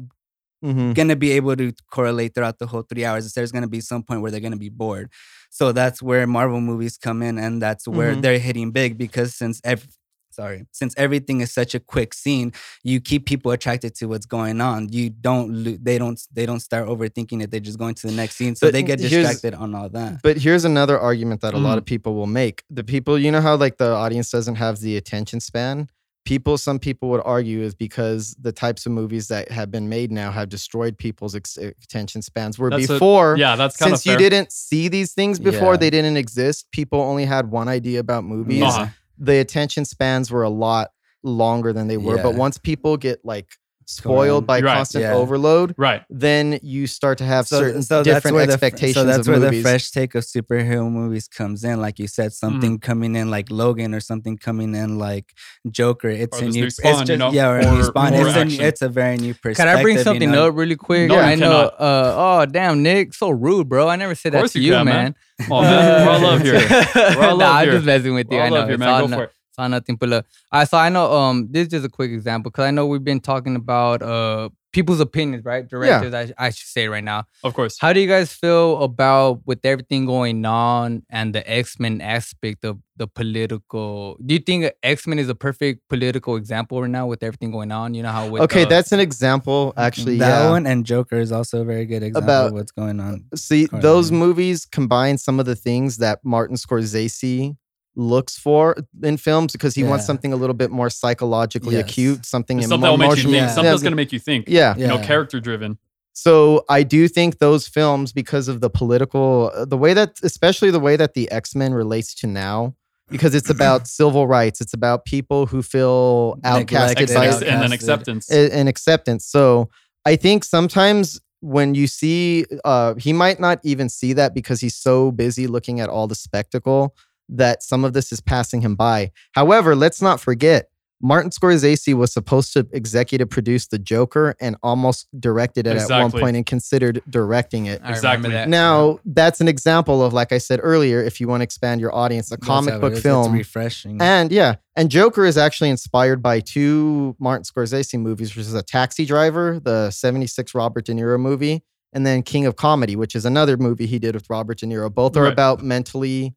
[0.63, 0.93] Mhm.
[0.95, 3.31] gonna be able to correlate throughout the whole three hours.
[3.33, 5.11] There's gonna be some point where they're gonna be bored.
[5.49, 8.21] So that's where Marvel movies come in, and that's where Mhm.
[8.21, 9.87] they're hitting big because since ev-
[10.31, 12.51] sorry, since everything is such a quick scene,
[12.83, 14.87] you keep people attracted to what's going on.
[14.91, 17.49] You don't they don't they don't start overthinking it.
[17.49, 20.21] They're just going to the next scene, so But they get distracted on all that.
[20.21, 21.77] But here's another argument that a lot Mm.
[21.79, 22.61] of people will make.
[22.69, 25.89] The people, you know how like the audience doesn't have the attention span?
[26.27, 30.11] People, some people would argue is because the types of movies that have been made
[30.11, 32.59] now have destroyed people's ex- attention spans.
[32.59, 35.77] Where That's a- before, Yeah, that's since you didn't see these things before, Yeah.
[35.77, 36.69] they didn't exist.
[36.71, 38.63] People only had one idea about movies.
[38.63, 38.87] Uh-huh.
[39.17, 40.89] The attention spans were a lot
[41.23, 42.21] longer than they were.
[42.21, 43.47] But once people get like
[43.89, 44.75] spoiled by Right.
[44.75, 45.13] constant Yeah.
[45.15, 46.01] overload, right.
[46.09, 49.19] then you start to have So, certain so that's different where the, expectations so that's
[49.19, 49.63] of where movies.
[49.63, 51.79] the fresh take of superhero movies comes in.
[51.79, 55.33] Like you said, something coming in like Logan or something coming in like
[55.71, 56.09] Joker.
[56.09, 58.11] It's Or a this new, new it's just, you know, yeah, or, a new spawn.
[58.11, 58.63] more It's a, action.
[58.63, 59.57] it's a very new perspective.
[59.65, 60.49] Can I bring you something know?
[60.49, 61.07] up really quick?
[61.07, 61.47] No, you I know.
[61.49, 61.73] cannot.
[61.79, 63.87] Uh, oh, damn, Nick, so rude, bro.
[63.87, 64.95] I never said Of that course to you you, can, man.
[65.39, 65.47] man.
[65.51, 66.53] Oh man, we're all love here.
[66.55, 67.73] We're all nah, love I'm here.
[67.73, 68.37] just messing with you.
[68.37, 68.55] We're I all know.
[68.57, 68.89] love here, It's man.
[68.89, 69.31] all Go no- for it.
[69.57, 70.25] It's all nothing but love.
[70.51, 71.11] All right, so I know.
[71.11, 74.49] Um, this is just a quick example because I know we've been talking about uh
[74.71, 75.67] people's opinions, right?
[75.67, 77.23] Directors, I, I should say right now.
[77.43, 77.79] Of course.
[77.79, 82.63] How do you guys feel about with everything going on and the X Men aspect
[82.63, 84.17] of the political?
[84.23, 87.71] Do you think X Men is a perfect political example right now with everything going
[87.71, 87.95] on?
[87.95, 89.73] You know how with okay, uh, that's an example.
[89.75, 90.51] Actually, that yeah.
[90.51, 93.25] one and Joker is also a very good example About- of what's going on.
[93.33, 93.81] See, Carly.
[93.81, 97.55] those movies combine some of the things that Martin Scorsese
[97.97, 101.89] looks for in films because he wants something a little bit more psychologically Yes.
[101.89, 103.33] acute, something Something that will make you think.
[103.35, 103.47] Yeah.
[103.47, 104.45] Something that's gonna make you think.
[104.47, 104.75] yeah.
[104.77, 105.77] You know, character driven.
[106.13, 110.71] So I do think those films, because of the political, uh, the way that, especially
[110.71, 112.75] the way that the X Men relates to now,
[113.09, 117.71] because it's about civil rights, it's about people who feel outcasted Neglected, by and then
[117.71, 118.31] acceptance.
[118.31, 119.25] and acceptance.
[119.27, 119.69] So
[120.05, 124.75] I think sometimes when you see, uh, he might not even see that because he's
[124.75, 126.95] so busy looking at all the spectacle
[127.29, 129.11] that some of this is passing him by.
[129.33, 130.69] However, let's not forget.
[130.99, 136.09] Martin Scorsese was supposed to executive produce The Joker and almost directed it at one
[136.11, 137.81] point and considered directing it.
[137.83, 138.31] I Exactly.
[138.31, 138.49] that.
[138.49, 141.93] Now, that's an example of, like I said earlier, if you want to expand your
[141.93, 142.97] audience, a That's comic how it book is.
[142.97, 143.31] It's film.
[143.31, 144.01] refreshing.
[144.01, 148.63] And yeah, and Joker is actually inspired by two Martin Scorsese movies, which is a
[148.63, 151.63] Taxi Driver, the 76 Robert De Niro movie,
[151.93, 154.91] and then King of Comedy, which is another movie he did with Robert De Niro.
[154.91, 155.33] Both are Right.
[155.33, 156.33] about mentally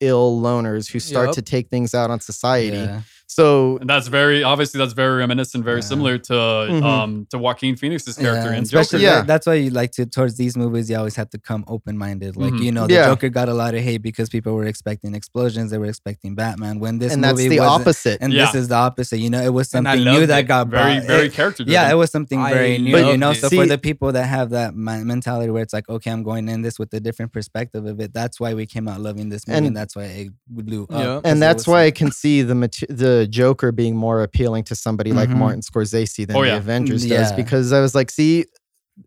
[0.00, 1.34] ill loners who start Yup.
[1.36, 2.76] to take things out on society.
[2.76, 3.00] yeah.
[3.30, 5.92] So And that's very obviously that's very reminiscent, very Yeah.
[5.92, 6.82] similar to Mhm.
[6.82, 8.96] um to Joaquin Phoenix's character in Joker.
[8.96, 9.20] Yeah.
[9.22, 10.88] that's why you like to towards these movies.
[10.88, 12.36] You always have to come open minded.
[12.38, 12.62] Like Mhm.
[12.62, 13.06] you know, the Yeah.
[13.06, 15.70] Joker got a lot of hate because people were expecting explosions.
[15.70, 16.80] They were expecting Batman.
[16.80, 18.18] When this and that's movie the wasn't- opposite.
[18.22, 18.46] and Yeah.
[18.46, 19.18] this is the opposite.
[19.18, 20.48] You know, it was something new loved that it.
[20.48, 21.06] got very brought.
[21.06, 22.92] very character yeah, it was something I very new.
[22.92, 23.54] But You know, loved so it.
[23.54, 26.78] for the people that have that mentality where it's like, okay, I'm going in this
[26.78, 28.14] with a different perspective of it.
[28.14, 30.88] That's why we came out loving this movie, and, And- that's why it blew up.
[30.92, 31.04] Yeah.
[31.04, 32.84] 'cause and that's why I can see the mate-
[33.18, 35.36] the Joker being more appealing to somebody like Mhm.
[35.36, 36.56] Martin Scorsese than Oh, the yeah.
[36.56, 37.36] Avengers Mm, does yeah.
[37.36, 38.46] because I was like, see,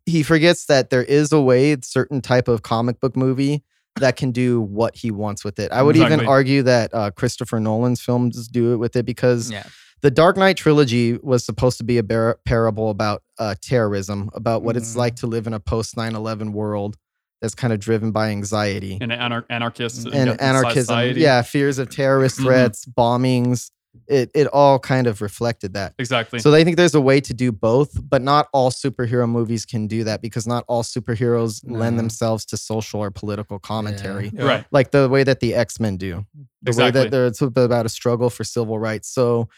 [0.05, 3.63] he forgets that there is a way, certain type of comic book movie
[3.99, 5.71] that can do what he wants with it.
[5.71, 9.63] I would even argue that uh, Christopher Nolan's films do it with it because Yeah.
[10.01, 14.61] the Dark Knight trilogy was supposed to be a bar- parable about uh, terrorism, about
[14.63, 14.97] what it's Mhm.
[14.97, 16.95] like to live in a post 9 11 world
[17.41, 20.83] that's kind of driven by anxiety and anar- anarchists and anarchism.
[20.83, 21.21] society.
[21.21, 22.43] Yeah, fears of terrorist Mhm.
[22.43, 23.71] threats, bombings.
[24.07, 25.93] It it all kind of reflected that.
[25.99, 26.39] exactly.
[26.39, 29.87] So I think there's a way to do both, but not all superhero movies can
[29.87, 34.31] do that because not all superheroes lend themselves to social or political commentary.
[34.33, 34.43] Yeah.
[34.45, 34.65] right.
[34.71, 36.25] Like the way that the X-Men do.
[36.61, 36.83] The Exactly.
[36.83, 39.09] way that there- it's about a struggle for civil rights.
[39.09, 39.49] So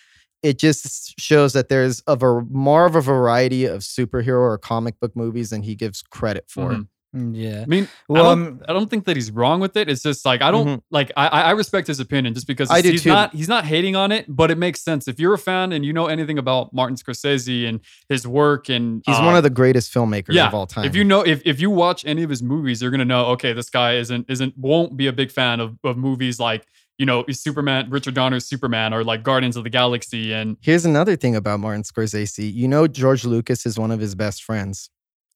[0.41, 4.99] it just shows that there's of a more of a variety of superhero or comic
[4.99, 6.71] book movies than he gives credit for.
[6.71, 6.87] Mhm.
[7.13, 7.61] Yeah.
[7.61, 9.87] I mean, Well, I, um, don't, I don't think that he's wrong with it.
[9.87, 10.81] It's just like I don't Mhm.
[10.89, 13.09] like I I I respect his opinion just because I do he's too.
[13.09, 15.85] not he's not hating on it, but it makes sense if you're a fan and
[15.85, 19.49] you know anything about Martin Scorsese and his work and He's uh, one of the
[19.51, 20.85] greatest filmmakers yeah, of all time.
[20.85, 23.53] If you know if, if you watch any of his movies, you're gonna know okay,
[23.53, 26.65] this guy isn't isn't won't be a big fan of, of movies like
[26.97, 31.15] you know Superman, Richard Donner's Superman, or like Guardians of the Galaxy, and Here's another
[31.15, 32.51] thing about Martin Scorsese.
[32.53, 34.89] You know, George Lucas is one of his best friends.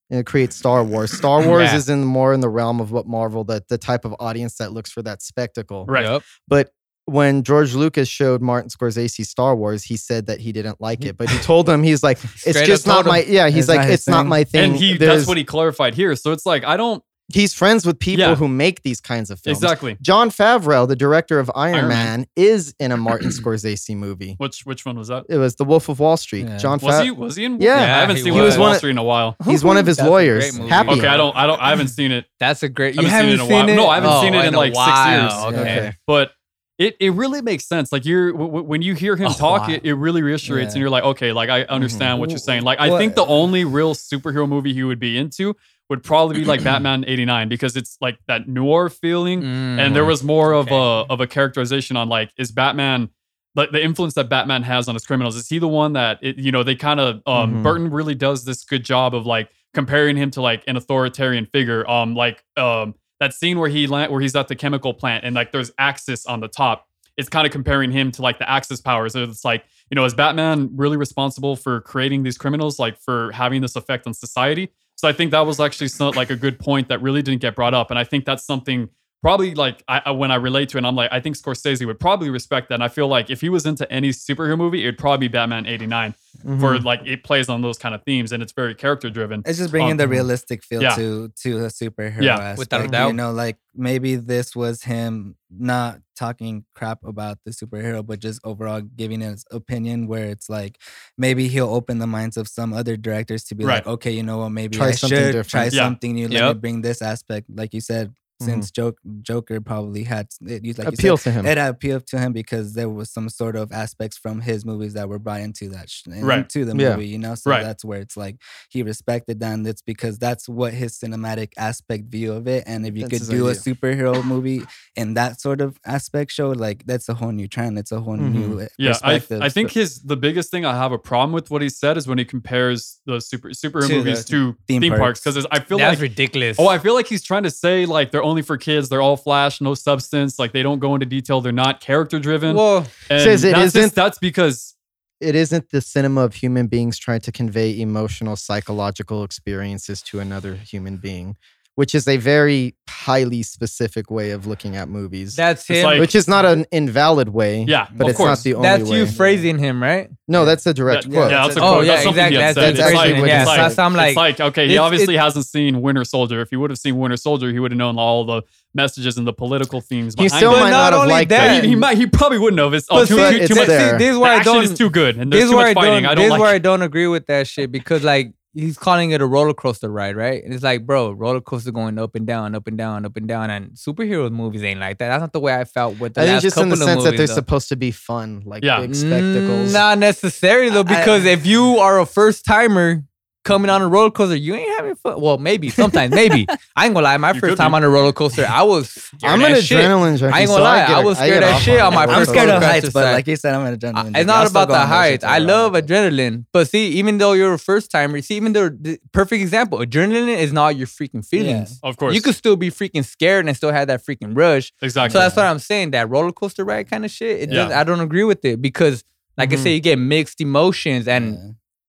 [0.10, 1.12] And it creates Star Wars.
[1.12, 1.78] Star Wars Yeah.
[1.78, 4.72] is in more in the realm of what Marvel, that the type of audience that
[4.72, 5.86] looks for that spectacle.
[5.86, 6.06] right.
[6.06, 6.24] Yep.
[6.48, 6.72] But
[7.06, 11.10] when George Lucas showed Martin Scorsese Star Wars, he said that he didn't like mm-hmm.
[11.12, 11.18] it.
[11.18, 13.48] But he told him he's like, it's Straight just not told my yeah.
[13.48, 14.30] He's It's like, not his it's not thing.
[14.30, 14.72] my thing.
[14.72, 16.16] And he that's what he clarified here.
[16.18, 17.02] So it's like I don't
[17.34, 18.36] he's friends with people Yeah.
[18.36, 19.62] who make these kinds of films.
[19.62, 22.28] exactly Jon Favreau, the director of Iron, Iron Man, Man.
[22.36, 24.36] is in a Martin Scorsese movie.
[24.38, 25.26] which which one was that?
[25.30, 26.48] It was The Wolf of Wall Street.
[26.48, 26.58] Yeah.
[26.58, 27.04] Jon Was Favreau.
[27.04, 27.60] he was he in?
[27.62, 27.74] Yeah.
[27.76, 28.36] I haven't seen was.
[28.36, 29.36] Wolf was of Wall Street in a while.
[29.46, 30.50] He's one of his That's a lawyers.
[30.52, 30.70] great movie.
[30.70, 30.90] Happy.
[30.92, 32.26] Okay, I don't, I don't, I haven't seen it.
[32.40, 32.98] That's a great.
[32.98, 33.68] I You haven't haven't seen it in a while.
[33.68, 33.76] seen it?
[33.76, 35.34] No, I haven't Oh, seen it in a like six years.
[35.62, 35.78] Okay.
[35.80, 35.94] Okay.
[36.08, 36.32] But
[36.80, 37.92] it, it really makes sense.
[37.92, 39.74] Like you're w- w- when you hear him Oh, talk, wow.
[39.74, 41.74] it, it really reassuates, and you're like, okay, like I mm-hmm.
[41.74, 42.62] understand what you're saying.
[42.64, 45.56] Like I What- think the only real superhero movie he would be into
[45.90, 50.24] would probably be like Batman '89 because it's like that noir feeling, and there was
[50.24, 53.10] more of a of a characterization on like is Batman.
[53.56, 56.38] Like the influence that Batman has on his criminals, is he the one that it,
[56.38, 57.64] you know they kind of um Mhm.
[57.64, 61.90] Burton really does this good job of like comparing him to like an authoritarian figure.
[61.90, 65.34] Um, like um that scene where he land, where he's at the chemical plant and
[65.36, 66.86] like there's Axis on the top.
[67.18, 69.16] It's kind of comparing him to like the Axis powers.
[69.16, 73.62] It's like you know, is Batman really responsible for creating these criminals, like for having
[73.62, 74.70] this effect on society?
[74.98, 77.56] So I think that was actually some, like a good point that really didn't get
[77.56, 78.90] brought up, and I think that's something
[79.22, 82.00] probably like I, I- when I relate to it, I'm like I think Scorsese would
[82.00, 82.76] probably respect that.
[82.76, 85.66] And I feel like if he was into any superhero movie, it'd probably be Batman
[85.66, 86.14] '89
[86.46, 86.60] Mhm.
[86.60, 89.42] for like it plays on those kind of themes and it's very character driven.
[89.46, 90.96] It's just bringing Um, the realistic feel yeah.
[90.96, 92.22] to to the superhero.
[92.22, 97.40] Yeah, aspect, without a You know, like maybe this was him not talking crap about
[97.46, 100.08] the superhero, but just overall giving his opinion.
[100.08, 100.78] Where it's like
[101.18, 104.38] maybe he'll open the minds of some other directors to be like, okay, you know
[104.40, 105.50] what, maybe Try I something should different.
[105.50, 105.86] try Yeah.
[105.86, 106.28] something new.
[106.28, 108.14] Let me bring this aspect, like you said.
[108.40, 111.46] Since Joker, Joker probably had it, you- like you said, Appeal to him.
[111.46, 115.10] it appealed to him because there was some sort of aspects from his movies that
[115.10, 116.40] were brought into that sh- Right.
[116.40, 116.96] into the Yeah.
[116.96, 117.34] movie, you know.
[117.36, 117.64] So Right.
[117.64, 118.38] that's where it's like
[118.70, 122.64] he respected that, and it's because that's what his cinematic aspect view of it.
[122.68, 124.62] And if you That's could his do a superhero movie
[124.96, 127.80] in that sort of aspect show, like that's a whole new trend.
[127.80, 128.66] It's a whole new uh, Mm-hmm.
[128.78, 129.42] Yeah, I, perspective.
[129.42, 131.98] I think So- his the biggest thing I have a problem with what he said
[131.98, 135.20] is when he compares the super superhero To movies the to theme theme, parks parks.
[135.22, 136.58] because I feel That's like ridiculous.
[136.60, 139.18] oh I feel like he's trying to say like they're only for kids, they're all
[139.18, 142.56] flash, no substance, like they don't go into detail, they're not character driven.
[142.56, 144.76] well, and Says it that's just- that's because
[145.20, 150.54] it isn't the cinema of human beings trying to convey emotional psychological experiences to another
[150.56, 151.36] human being
[151.78, 155.84] which is a very highly specific way of looking at movies that's him.
[155.84, 158.40] like- which is not an invalid way yeah, but of it's course.
[158.40, 160.10] not the only that's way you phrasing him, right?
[160.28, 161.70] no that's a direct Yeah, quote yeah, that's a quote.
[161.70, 161.86] Oh, quote.
[161.86, 162.42] yeah, that's something he exactly.
[162.44, 162.76] had That's- said.
[162.76, 163.76] that's It's actually like, what it's like, said.
[163.76, 166.42] So I'm like, it's like okay, he obviously it- hasn't seen Winter Soldier.
[166.42, 168.42] If he would have seen Winter Soldier, he would have known all the
[168.74, 170.16] messages and the political themes.
[170.18, 170.56] he still it.
[170.56, 171.98] But might not not have liked that- it he, he might.
[171.98, 172.74] He probably wouldn't have.
[172.74, 173.68] It's oh, too, see, too, it's too much.
[173.68, 173.98] there.
[173.98, 174.64] this is The where I don't.
[174.64, 176.04] is too good, and This there's is too where I much fighting.
[176.04, 176.16] don't.
[176.18, 179.26] This is where I don't agree with that shit because like he's calling it a
[179.28, 180.44] roller coaster ride, right?
[180.44, 183.28] And it's like, bro, roller coaster going up and down, up and down, up and
[183.28, 183.50] down.
[183.52, 185.10] And superhero movies ain't like that.
[185.10, 186.80] That's not the way I felt with the I think last just in the of
[186.80, 187.34] sense that they're though.
[187.36, 188.80] supposed to be fun, like Yeah.
[188.82, 189.70] big spectacles.
[189.70, 193.04] Mm, Not necessarily though, I- because if you are a first timer
[193.48, 195.20] coming on a roller coaster, you ain't having fun.
[195.22, 196.46] Well, maybe sometimes, maybe.
[196.76, 197.18] I ain't gonna lie.
[197.18, 197.76] My You first time be.
[197.78, 199.10] on a roller coaster, I was.
[199.24, 200.34] I'm an adrenaline junkie.
[200.36, 202.02] I ain't gonna so lie, get I a- was scared get as shit on my
[202.06, 203.96] roller I'm first scared of heights, but like you said, I'm an adrenaline.
[203.96, 204.20] I- junkie.
[204.20, 205.24] it's I'll not about the heights.
[205.24, 208.70] I love but- adrenaline, but see, even though you're a first timer, see, even though
[208.70, 211.80] the perfect example, adrenaline is not your freaking feelings.
[211.84, 212.14] Of course.
[212.14, 214.74] You could still be freaking scared and still have that freaking rush.
[214.82, 215.14] exactly.
[215.14, 215.92] So that's what I'm saying.
[215.92, 217.42] That roller coaster ride kind of shit.
[217.44, 217.64] It Yeah.
[217.66, 219.04] does, I don't agree with it because,
[219.38, 219.64] like I Mhm.
[219.64, 221.08] say, you get mixed emotions.
[221.08, 221.40] And Yeah.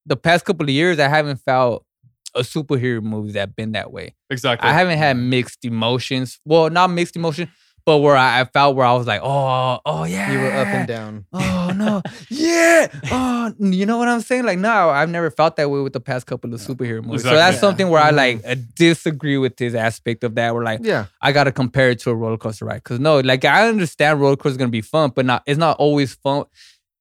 [0.08, 1.84] The past couple of years, I haven't felt
[2.34, 4.14] a superhero movie that been that way.
[4.30, 4.68] exactly.
[4.68, 6.38] I haven't had mixed emotions.
[6.44, 7.48] Well, not mixed emotions,
[7.86, 10.66] but where I, I felt where I was like, oh, oh yeah, You were up
[10.66, 11.24] and down.
[11.32, 12.88] Oh no, yeah.
[13.10, 14.44] Oh, you know what I'm saying?
[14.44, 17.22] Like, no, I've never felt that way with the past couple of superhero movies.
[17.22, 17.60] So that's Yeah.
[17.60, 20.54] something where I like uh, disagree with this aspect of that.
[20.54, 21.06] Where like, Yeah.
[21.22, 22.84] I gotta compare it to a roller coaster ride.
[22.84, 25.78] Cause no, like I understand roller coaster is gonna be fun, but not it's not
[25.78, 26.44] always fun.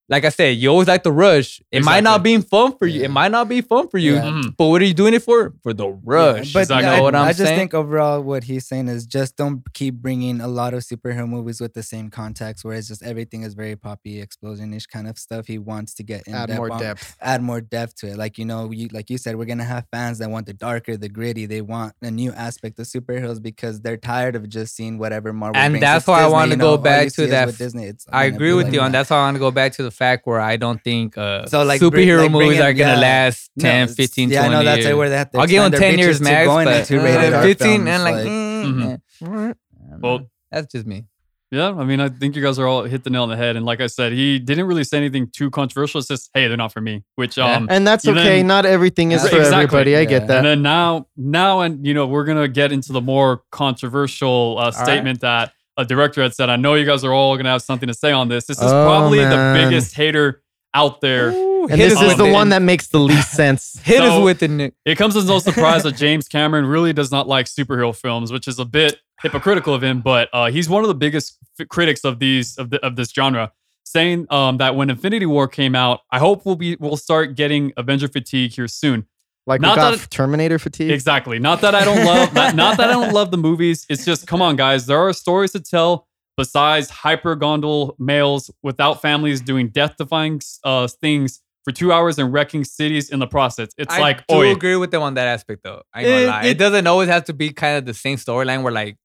[0.10, 1.62] Like I said, you always like the rush.
[1.70, 3.00] It might not be fun for you.
[3.02, 3.06] Yeah.
[3.08, 4.16] It might not be fun for you.
[4.16, 4.22] Yeah.
[4.22, 4.56] Mhm.
[4.56, 5.54] But what are you doing it for?
[5.64, 6.54] For the rush.
[6.54, 6.88] But Exactly.
[6.88, 7.58] I, You know what I'm I just saying?
[7.60, 11.60] think overall what he's saying is just don't keep bringing a lot of superhero movies
[11.60, 15.46] with the same context, where it's just everything is very poppy, explosionish kind of stuff.
[15.48, 17.18] He wants to get in Add depth more on- depth.
[17.22, 18.18] add more depth to it.
[18.18, 20.96] Like you know, you like you said, we're gonna have fans that want the darker,
[20.96, 21.46] the gritty.
[21.48, 25.58] They want a new aspect of superheroes because they're tired of just seeing whatever Marvel.
[25.62, 25.82] And brings.
[25.82, 27.88] that's It's why I wanna you go know, all back to that with Disney.
[27.88, 29.00] It's I gonna agree with like you, and that.
[29.00, 31.46] that's why I want to go back to the fact where I don't think uh,
[31.48, 33.00] So, like, superhero like, movies in- are gonna yeah.
[33.00, 34.96] last No, 10, it's- 15, yeah, 20 I know that's years.
[34.96, 35.40] where they have to.
[35.40, 38.26] I'll give them 10 years pitches max, going but uh, 15 films, and like, like-
[38.26, 39.54] mm.
[39.92, 40.20] I Well,
[40.52, 41.06] that's just me.
[41.50, 43.56] Yeah, I mean, I think you guys are all hit the nail on the head.
[43.56, 46.00] And like I said, he didn't really say anything too controversial.
[46.00, 47.06] It's just, hey, they're not for me.
[47.16, 48.40] Which, um, And that's And okay.
[48.40, 49.56] then- Not everything is for exactly.
[49.64, 49.96] everybody.
[49.96, 50.06] I Yeah.
[50.06, 50.38] get that.
[50.40, 54.64] and then now, now, and you know, we're gonna get into the more controversial uh,
[54.66, 54.74] right.
[54.74, 56.50] statement that a director had said.
[56.50, 58.46] I know you guys are all gonna have something to say on this.
[58.46, 59.30] This is Oh, probably man.
[59.30, 60.42] the biggest hater
[60.74, 61.32] out there.
[61.32, 62.32] Ooh, and this is the it.
[62.32, 63.80] one that makes the least sense.
[63.84, 64.74] hit us So- with it, Nick.
[64.86, 68.48] It comes as no surprise that James Cameron really does not like superhero films, which
[68.48, 70.02] is a bit hypocritical of him.
[70.02, 73.10] But uh, he's one of the biggest f- critics of these of, the, of this
[73.10, 73.52] genre,
[73.84, 77.74] saying um, that when Infinity War came out, I hope we'll be we'll start getting
[77.78, 79.08] Avenger fatigue here soon.
[79.48, 80.92] Like Not we got that it- Terminator fatigue.
[80.92, 81.40] Exactly.
[81.40, 83.86] Not that I don't love not, not that I don't love the movies.
[83.90, 84.86] It's just come on, guys.
[84.86, 91.72] There are stories to tell besides hypergonadal males without families doing death-defying uh, things for
[91.72, 93.70] two hours and wrecking cities in the process.
[93.78, 95.82] It's like, I like, do oh, agree with them on that aspect, though.
[95.94, 96.44] I ain't gonna It- lie.
[96.44, 98.98] It, it- doesn't always have to be kind of the same storyline where like,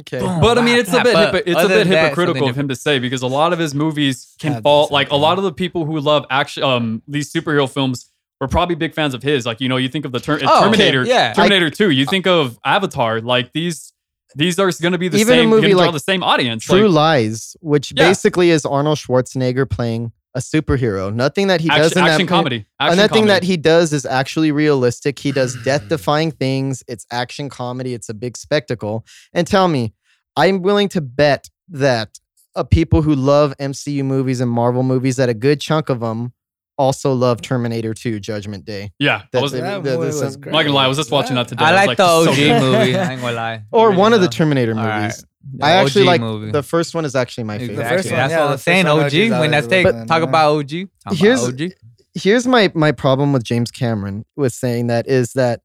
[0.00, 0.20] Okay.
[0.20, 2.48] boom, But I mean, it's a bit but hypo- it's a bit than that, hypocritical
[2.48, 5.16] of him to say because a lot of his movies can Have fall like a
[5.16, 8.08] lot of the people who love action um these superhero films
[8.40, 9.46] were probably big fans of his.
[9.46, 11.32] Like you know, you think of the ter- Oh, Terminator, yeah.
[11.32, 11.90] Terminator Two.
[11.90, 13.20] You think of Avatar.
[13.20, 13.92] Like these
[14.36, 16.22] these are going to be the Even a same movie gonna draw like the same
[16.22, 16.64] audience.
[16.64, 18.08] True like, Lies, which Yeah.
[18.08, 21.12] basically is Arnold Schwarzenegger playing a superhero.
[21.12, 22.66] Nothing that he does action, in that action comedy.
[22.78, 25.18] Action and nothing that he does is actually realistic.
[25.18, 26.84] He does death-defying things.
[26.86, 27.92] It's action comedy.
[27.94, 29.04] It's a big spectacle.
[29.32, 29.92] And tell me,
[30.36, 32.20] I'm willing to bet that
[32.54, 36.32] uh, people who love MCU movies and Marvel movies, that a good chunk of them
[36.80, 38.92] also love Terminator 2: Judgment Day.
[38.98, 39.18] yeah.
[39.18, 40.52] I that- was, that- I'm That movie this- was I'm great.
[40.52, 40.84] not gonna lie.
[40.84, 41.64] I was just watching that today.
[41.64, 42.62] I was like the OG so good.
[42.62, 42.96] movie.
[42.96, 43.62] I ain't gonna lie.
[43.70, 45.02] Or one of the Terminator All right.
[45.02, 45.24] movies.
[45.54, 46.50] The I actually OG like movie.
[46.52, 47.74] the first one is actually my favorite.
[47.74, 47.96] Exactly.
[47.96, 48.86] first one, That's yeah, what I'm saying.
[48.86, 49.00] OG.
[49.04, 50.28] OG When always that's the take, talk yeah.
[50.28, 50.70] about OG.
[51.04, 51.72] Talk Here's- about OG.
[52.14, 55.60] here's my my problem with James Cameron with saying that is that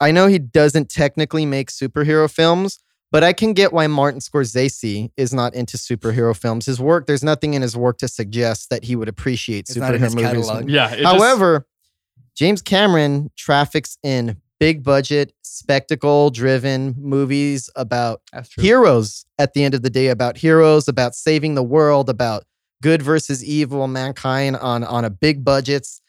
[0.00, 2.78] I know he doesn't technically make superhero films,
[3.10, 6.66] but I can get why Martin Scorsese is not into superhero films.
[6.66, 9.94] His work, there's nothing in his work to suggest that he would appreciate It's not
[9.94, 10.30] in superhero his movies.
[10.46, 10.70] catalog.
[10.70, 10.92] Yeah.
[10.92, 11.66] it just- However,
[12.36, 18.20] James Cameron traffics in big budget, spectacle driven movies about
[18.60, 22.44] heroes at the end of the day about heroes about saving the world about
[22.82, 26.00] good versus evil mankind on on a big budgets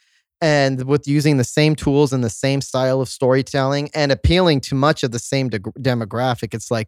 [0.42, 4.76] and with using the same tools and the same style of storytelling and appealing to
[4.76, 6.88] much of the same de- demographic it's like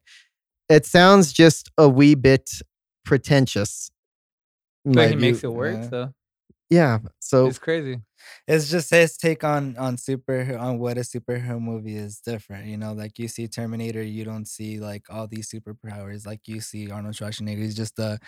[0.70, 2.49] it sounds just a wee bit
[3.04, 3.91] pretentious
[4.86, 5.52] But my he makes view.
[5.52, 5.78] it work.
[5.82, 5.89] Yeah.
[5.89, 6.14] So
[6.70, 7.99] yeah so it's crazy.
[8.47, 12.68] It's just his take on on super on what a superhero movie is different.
[12.68, 16.26] You know, like you see Terminator, you don't see like all these superpowers.
[16.26, 18.20] Like you see Arnold Schwarzenegger, he's just a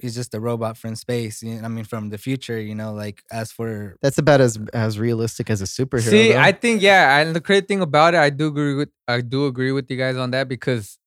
[0.00, 1.42] he's just a robot from space.
[1.42, 2.60] You know, I mean, from the future.
[2.60, 6.38] You know, like as for that's about as as realistic as a superhero See, though.
[6.38, 9.46] I think yeah, and the crazy thing about it, I do agree with I do
[9.46, 10.98] agree with you guys on that because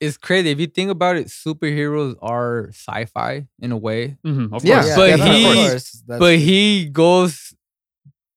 [0.00, 0.50] it's crazy.
[0.50, 4.96] If you think about it, superheroes are sci-fi in a way, Mhm, of Yeah, course.
[4.96, 5.40] But definitely.
[5.40, 7.54] he- of course, but he goes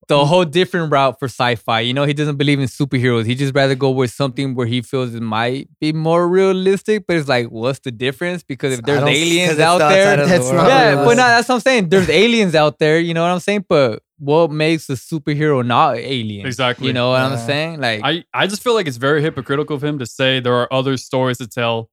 [0.07, 1.81] the whole different route for sci-fi.
[1.81, 3.25] You know, he doesn't believe in superheroes.
[3.25, 7.05] He just rather go with something where he feels it might be more realistic.
[7.07, 8.43] But it's like, what's the difference?
[8.43, 10.55] Because if there's aliens out outside there, of the That's world.
[10.55, 11.05] not yeah, realistic.
[11.05, 11.89] but no, that's what I'm saying.
[11.89, 12.99] There's aliens out there.
[12.99, 13.65] You know what I'm saying?
[13.67, 16.45] But what makes a superhero not alien?
[16.45, 16.87] Exactly.
[16.87, 17.81] You know what I'm saying?
[17.81, 20.71] Like, I, I just feel like it's very hypocritical of him to say there are
[20.73, 21.89] other stories to tell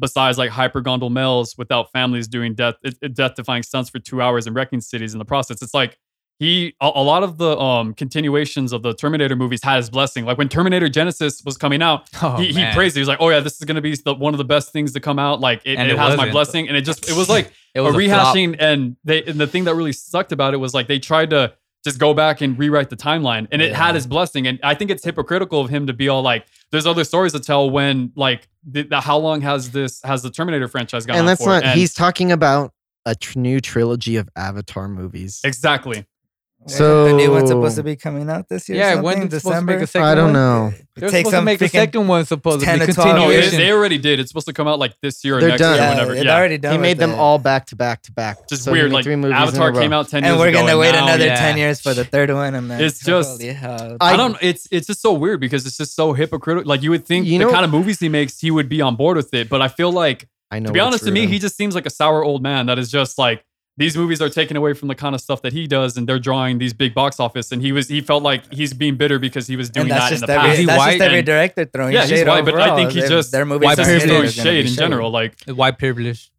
[0.00, 2.76] besides like hypergonadal males without families doing death
[3.12, 5.60] death defying stunts for two hours and wrecking cities in the process.
[5.60, 5.98] It's like
[6.38, 10.24] he a, a lot of the um continuations of the Terminator movies had his blessing.
[10.24, 13.00] Like when Terminator Genisys was coming out, oh, he, he praised it.
[13.00, 14.92] He was like, "Oh yeah, this is gonna be the, one of the best things
[14.92, 15.40] to come out.
[15.40, 16.32] Like it, And it, it has my wasn't.
[16.32, 18.34] blessing." And it just it was like It a was a flop.
[18.36, 21.30] rehashing and they and the thing that really sucked about it was like they tried
[21.30, 24.74] to just go back and rewrite the timeline and it had his blessing and i
[24.74, 28.10] think it's hypocritical of him to be all like there's other stories to tell when
[28.16, 31.50] like the, the, how long has this has the terminator franchise gone and that's for?
[31.50, 31.62] not.
[31.62, 32.72] And- he's talking about
[33.06, 35.40] a tr- new trilogy of Avatar movies.
[35.44, 36.04] exactly
[36.68, 38.78] So the new one's supposed to be coming out this year.
[38.78, 40.06] Yeah, something, when they to make December.
[40.08, 40.72] I don't know.
[40.74, 42.66] It They're takes supposed to make a second one supposedly.
[42.66, 43.44] 10 to 12 no they, years.
[43.44, 43.58] continuation.
[43.60, 45.74] they already did it's supposed to come out like this year or They're next done.
[45.76, 46.72] year Yeah, whatever it yeah already done.
[46.72, 47.14] he made them it.
[47.18, 48.48] all back to back to back.
[48.48, 50.72] just So weird like three movies avatar came out 10 years and years we're gonna
[50.72, 51.36] and wait now- another yeah.
[51.36, 52.54] ten years for the third one.
[52.56, 54.36] And then It's just- I, I- don't.
[54.42, 56.68] It's it's just so weird because it's just so hypocritical.
[56.68, 59.16] Like you would think the kind of movies he makes, he would be on board
[59.16, 59.48] with it.
[59.48, 60.66] But I feel like I know.
[60.68, 62.90] to be honest to me, he just seems like a sour old man that is
[62.90, 63.44] just like
[63.78, 66.18] these movies are taken away from the kind of stuff that he does, and they're
[66.18, 67.52] drawing these big box office.
[67.52, 70.20] And he was he felt like he's being bitter because he was doing that in
[70.20, 70.52] the every, past.
[70.52, 70.90] Is he that's white?
[70.92, 73.46] just every And- director throwing Yeah, he's shade white, but I think he just- their
[73.46, 74.34] movies White It's are just privilege.
[74.34, 75.10] throwing gonna shade in general.
[75.10, 76.30] Like White privilege.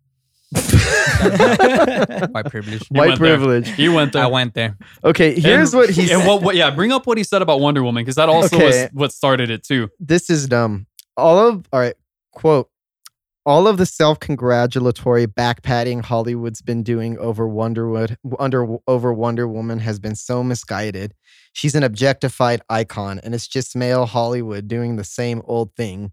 [0.51, 2.87] White privilege.
[2.87, 3.37] He white went there.
[3.37, 3.69] privilege.
[3.69, 4.23] he went there.
[4.23, 4.77] I went there.
[5.03, 6.27] Okay, here's And- what he and said.
[6.27, 8.87] what, what yeah bring up what he said about Wonder Woman because that also was
[8.93, 9.89] what started it too.
[9.99, 10.87] this is dumb.
[11.17, 11.95] All of all right,
[12.31, 12.69] quote.
[13.45, 19.79] All of the self-congratulatory backpatting Hollywood's been doing over Wonder Wood, under over Wonder Woman
[19.79, 21.13] has been so misguided.
[21.53, 26.11] She's an objectified icon, and it's just male Hollywood doing the same old thing.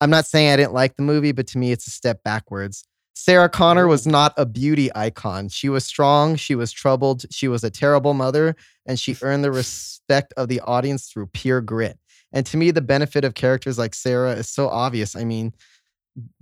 [0.00, 2.84] I'm not saying I didn't like the movie, but to me, it's a step backwards.
[3.14, 5.48] Sarah Connor was not a beauty icon.
[5.48, 6.36] She was strong.
[6.36, 7.24] She was troubled.
[7.32, 8.54] She was a terrible mother,
[8.86, 11.98] and she earned the respect of the audience through pure grit.
[12.30, 15.16] And to me, the benefit of characters like Sarah is so obvious.
[15.16, 15.54] I mean,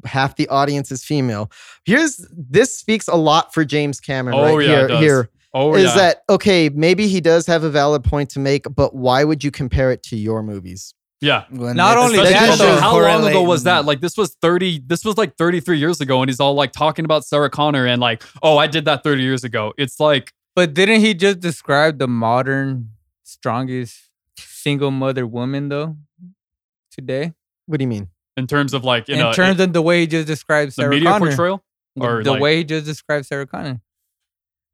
[0.05, 1.51] half the audience is female.
[1.85, 4.89] Here's this speaks a lot for James Cameron Oh, right yeah, it here.
[4.89, 5.01] does.
[5.01, 5.95] Here Oh is yeah.
[5.97, 6.69] that okay?
[6.69, 10.03] Maybe he does have a valid point to make, but why would you compare it
[10.05, 10.93] to your movies?
[11.23, 11.45] yeah.
[11.51, 13.87] When Not only Especially that, also, though, how long ago was that?
[13.87, 17.05] Like this was 30 this was like 33 years ago and he's all like talking
[17.07, 20.75] about Sarah Connor and like, "Oh, I did that 30 years ago." It's like But
[20.75, 22.91] didn't he just describe the modern
[23.25, 25.97] strongest single mother woman though
[26.91, 27.33] today?
[27.65, 28.09] What do you mean?
[28.37, 30.69] In terms of like, you In know, terms eh, of the way he just described
[30.71, 31.27] the Sarah media Connor.
[31.29, 31.65] portrayal
[31.99, 33.81] or the like- way he just described Sarah Connor.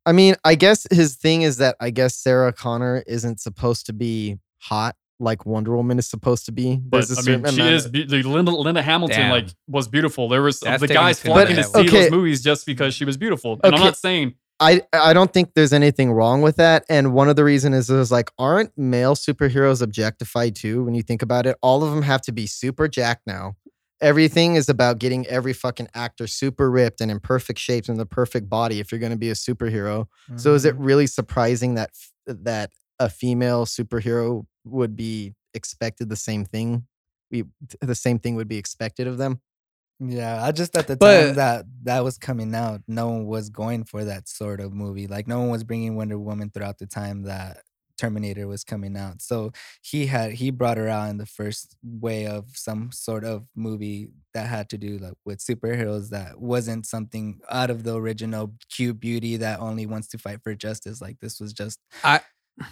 [0.05, 3.93] I mean, I guess his thing is that I guess Sarah Connor isn't supposed to
[3.93, 6.77] be hot like Wonder Woman is supposed to be.
[6.77, 9.31] But There's a I mean, she is be- the Linda, Linda Hamilton Damn.
[9.31, 10.29] like was beautiful.
[10.29, 11.79] There was uh, That's the guys it to flocking to see.
[11.79, 11.89] Okay.
[12.03, 13.61] those movies just because she was beautiful.
[13.63, 16.85] And I'm not saying I I don't think there's anything wrong with that.
[16.89, 20.85] And one of the reasons is, is like, aren't male superheroes objectified too?
[20.85, 23.57] When you think about it, all of them have to be super jacked now.
[24.01, 28.07] Everything is about getting every fucking actor super ripped and in perfect shapes and the
[28.07, 30.07] perfect body if you're going to be a superhero.
[30.37, 30.85] So is it Mhm.
[30.87, 31.91] really surprising that
[32.27, 36.87] that a female superhero would be expected the same thing?
[37.31, 37.45] We
[37.81, 39.41] the same thing would be expected of them.
[40.05, 43.51] Yeah, I just at the But- time that that was coming out, no one was
[43.51, 45.07] going for that sort of movie.
[45.07, 47.59] Like no one was bringing Wonder Woman throughout the time that
[47.99, 49.23] Terminator was coming out.
[49.23, 53.47] So he had he brought her out in the first way of some sort of
[53.55, 58.55] movie that had to do like with superheroes that wasn't something out of the original
[58.71, 61.01] cute beauty that only wants to fight for justice.
[61.01, 62.23] Like this was just I-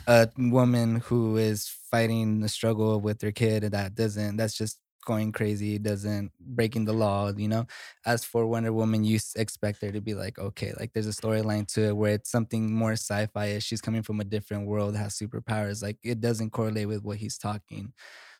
[0.08, 4.78] a woman who is fighting the struggle with her kid and that doesn't that's just
[5.04, 7.66] going crazy, doesn't breaking the law, you know.
[8.06, 11.66] As for Wonder Woman, you expect her to be like, okay, like there's a storyline
[11.74, 13.58] to it where it's something more sci-fi.
[13.58, 15.82] She's coming from a different world, has superpowers.
[15.82, 17.92] Like it doesn't correlate with what he's talking.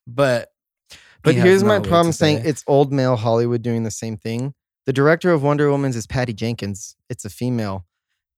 [0.06, 0.48] But
[1.22, 2.48] But he here's no my problem saying say.
[2.48, 4.54] it's old male Hollywood doing the same thing.
[4.86, 6.96] The director of Wonder Woman's is Patty Jenkins.
[7.08, 7.86] It's a female.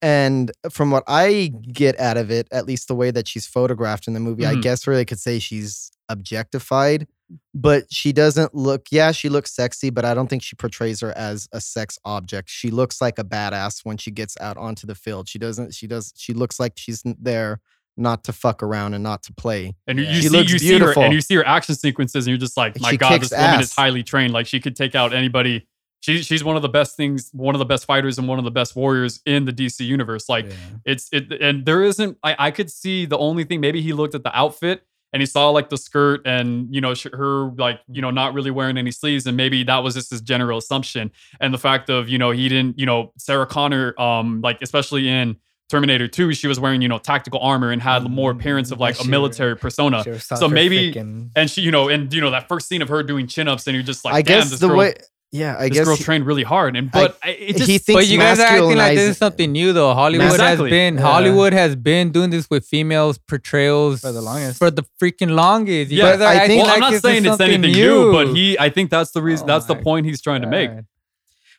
[0.02, 4.08] And from what I get out of it, at least the way that she's photographed
[4.08, 4.62] in the movie, I Mhm.
[4.62, 7.06] guess where they could say she's objectified,
[7.54, 11.12] but she doesn't look, yeah, she looks sexy, but I don't think she portrays her
[11.16, 12.48] as a sex object.
[12.48, 15.28] She looks like a badass when she gets out onto the field.
[15.28, 17.60] She doesn't, she does, she looks like she's there
[17.96, 19.74] not to fuck around and not to play.
[19.86, 22.26] and you, you She see looks you see her and you see her action sequences
[22.26, 24.32] and you're just like, my She God, kicks this woman is highly trained.
[24.32, 25.66] Like she could take out anybody
[26.02, 28.44] she she's one of the best things, one of the best fighters, and one of
[28.44, 30.28] the best warriors in the DC universe.
[30.28, 30.54] Like Yeah.
[30.84, 32.18] it's it, and there isn't.
[32.24, 33.60] I I could see the only thing.
[33.60, 36.94] Maybe he looked at the outfit and he saw like the skirt and you know
[36.94, 40.10] sh- her like you know not really wearing any sleeves, and maybe that was just
[40.10, 41.10] his general assumption.
[41.40, 45.08] And the fact of you know he didn't you know Sarah Connor um like especially
[45.08, 45.36] in.
[45.70, 48.80] Terminator 2, she was wearing, you know, tactical armor and had more appearance of Mm,
[48.82, 50.04] like yeah, a military persona.
[50.04, 52.68] She was out So maybe- freaking- And she, you know, and you know, that first
[52.68, 54.68] scene of her doing chin ups, and you're just like, I damn, guess this the
[54.68, 54.92] girl, way,
[55.32, 55.70] yeah, I guess.
[55.70, 56.76] this guess girl he- trained really hard.
[56.76, 59.16] And but I, it just he thinks But you guys are acting like this is
[59.16, 59.92] something new, though.
[59.94, 60.68] Hollywood Exactly.
[60.68, 61.00] has been Yeah.
[61.00, 64.58] Hollywood has been doing this with females portrayals For the longest.
[64.58, 65.90] For the freaking longest.
[65.90, 68.28] You Yeah, guys I think- well, like I'm not saying it's something anything new, but
[68.28, 70.70] he, I think that's the reason, Oh that's the point he's trying to make.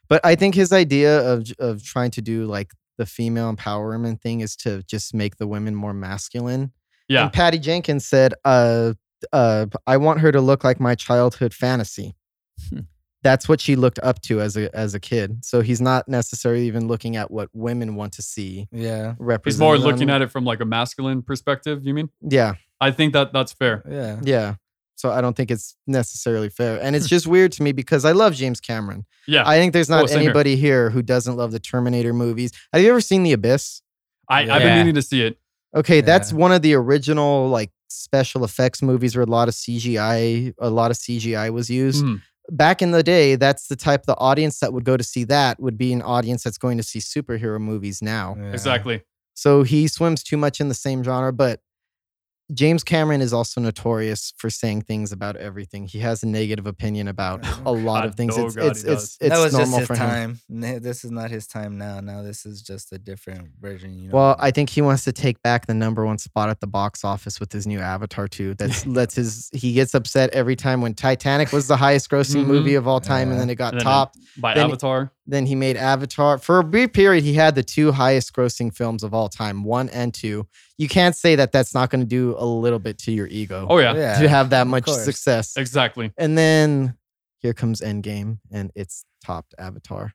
[0.07, 4.41] But I think his idea of of trying to do like the female empowerment thing
[4.41, 6.71] is to just make the women more masculine.
[7.07, 7.24] Yeah.
[7.24, 8.93] And Patty Jenkins said, uh,
[9.32, 12.15] uh, I want her to look like my childhood fantasy.
[13.24, 13.28] Hmm.
[13.30, 15.43] That's what she looked up to as a as a kid.
[15.45, 19.15] So he's not necessarily even looking at what women want to see yeah,
[19.45, 22.09] He's more looking at it from like a masculine perspective, you mean?
[22.21, 23.84] Yeah, I think that that's fair.
[23.89, 24.19] yeah.
[24.24, 24.55] yeah.
[24.95, 26.80] So I don't think it's necessarily fair.
[26.82, 29.05] And it's just weird to me because I love James Cameron.
[29.28, 29.43] Yeah.
[29.45, 30.30] I think there's Oh, not same here.
[30.30, 32.51] anybody here who doesn't love the Terminator movies.
[32.71, 33.82] Have you ever seen The Abyss?
[34.30, 35.38] I, I've been meaning to see it.
[35.76, 40.53] Okay, that's one of the original like special effects movies where a lot of CGI,
[40.59, 42.05] a lot of CGI was used.
[42.05, 42.21] Mhm.
[42.49, 45.59] Back in the day, that's the type the audience that would go to see that
[45.61, 48.35] would be an audience that's going to see superhero movies now.
[48.37, 48.51] yeah.
[48.51, 49.01] Exactly.
[49.33, 51.59] So he swims too much in the same genre, but
[52.53, 55.87] James Cameron is also notorious for saying things about everything.
[55.87, 58.37] He has a negative opinion about a lot God, of things.
[58.37, 59.99] oh It's God, it's it's, it's that was just normal his for him.
[59.99, 60.39] time.
[60.81, 61.99] This is not his time now.
[61.99, 63.97] Now this is just a different version.
[63.97, 64.15] You know.
[64.15, 67.03] Well, I think he wants to take back the number one spot at the box
[67.03, 68.53] office with his new Avatar 2.
[68.63, 72.47] That's that's his he gets upset every time when Titanic was the highest grossing Mhm.
[72.47, 74.17] movie of all time and then it got And then it- topped.
[74.37, 75.11] By Then- Avatar.
[75.25, 76.37] Then he made Avatar.
[76.37, 79.87] For a brief period he had the two highest grossing films of all time, 1
[79.89, 80.45] and 2.
[80.78, 83.67] You can't say that that's not going to do a little bit to your ego
[83.69, 83.93] Oh, yeah.
[83.95, 84.19] yeah.
[84.19, 85.03] to have that much course.
[85.05, 85.55] success.
[85.55, 86.11] Exactly.
[86.17, 86.97] And then
[87.39, 90.13] here comes Endgame and it's topped Avatar.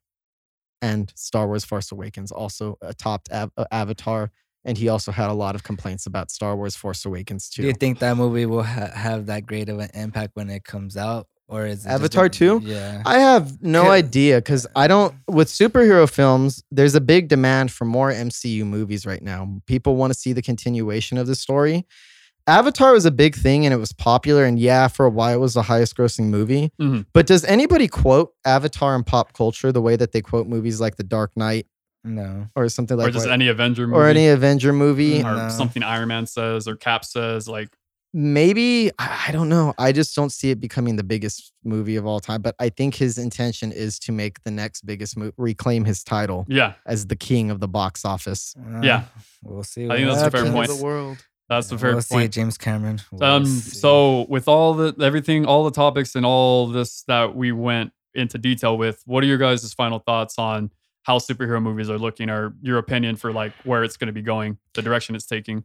[0.83, 4.31] And Star Wars Force Awakens also a topped av- uh, Avatar.
[4.65, 7.63] And he also had a lot of complaints about Star Wars Force Awakens too.
[7.63, 10.65] Do you think that movie will ha- have that great of an impact when it
[10.65, 12.61] comes out, or is it Avatar a- 2?
[12.65, 13.03] Yeah.
[13.07, 17.73] I have no Could- idea because I don't, with superhero films, there's a big demand
[17.73, 19.61] for more MCU movies right now.
[19.67, 21.87] People want to see the continuation of the story.
[22.47, 24.45] Avatar was a big thing and it was popular.
[24.45, 26.71] And yeah, for a while it was the highest grossing movie.
[26.81, 27.05] Mhm.
[27.13, 30.97] But does anybody quote Avatar in pop culture the way that they quote movies like
[30.97, 31.67] The Dark Knight
[32.05, 32.47] no.
[32.57, 33.99] or something like or just what- any Avenger movie.
[34.01, 35.19] or any Avenger movie?
[35.21, 35.49] or No.
[35.51, 37.49] something Iron Man says or Cap says.
[37.49, 37.69] Like,
[38.15, 39.75] Maybe I I don't know.
[39.79, 42.41] I just don't see it becoming the biggest movie of all time.
[42.41, 46.47] But I think his intention is to make the next biggest movie, reclaim his title
[46.49, 48.55] yeah, as the king of the box office.
[48.83, 48.97] Yeah.
[48.97, 49.85] Uh, We'll see.
[49.89, 50.69] I think what that's a fair point.
[50.69, 51.19] the world.
[51.49, 52.33] that's the Yeah, fair we'll see, point.
[52.33, 53.01] James Cameron.
[53.13, 53.77] We'll Um, see.
[53.77, 58.37] so with all the everything, all the topics and all this that we went into
[58.39, 60.71] detail with, what are your guys' final thoughts on
[61.05, 64.23] how superhero movies are looking, or your opinion for like where it's going to be
[64.23, 65.65] going, the direction it's taking?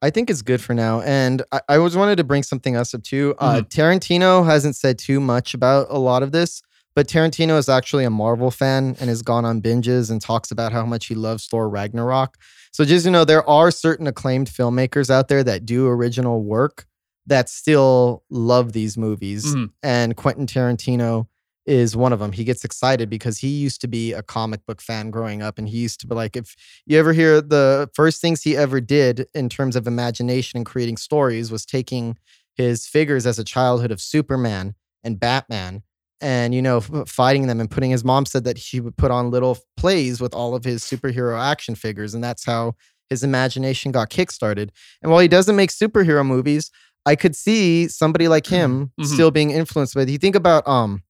[0.00, 1.00] I think it's good for now.
[1.02, 3.34] And I, I was wanted to bring something else up too.
[3.38, 6.62] Uh, Tarantino hasn't said too much about a lot of this,
[6.94, 10.72] but Tarantino is actually a Marvel fan and has gone on binges and talks about
[10.72, 12.36] how much he loves Thor Ragnarok.
[12.72, 16.86] So just you know, there are certain acclaimed filmmakers out there that do original work
[17.26, 19.54] that still love these movies.
[19.54, 19.70] Mhm.
[19.82, 21.26] And Quentin Tarantino
[21.68, 22.32] is one of them.
[22.32, 25.68] He gets excited because he used to be a comic book fan growing up, and
[25.68, 26.56] he used to be like, if
[26.86, 30.96] you ever hear the first things he ever did in terms of imagination and creating
[30.96, 32.16] stories was taking
[32.56, 35.82] his figures as a childhood of Superman and Batman
[36.20, 39.30] and you know fighting them and putting his mom said that he would put on
[39.30, 42.74] little plays with all of his superhero action figures and that's how
[43.08, 46.72] his imagination got kickstarted and while he doesn't make superhero movies
[47.06, 49.06] i could see somebody like him Mhm.
[49.06, 50.08] still being influenced by it.
[50.08, 51.04] you think about um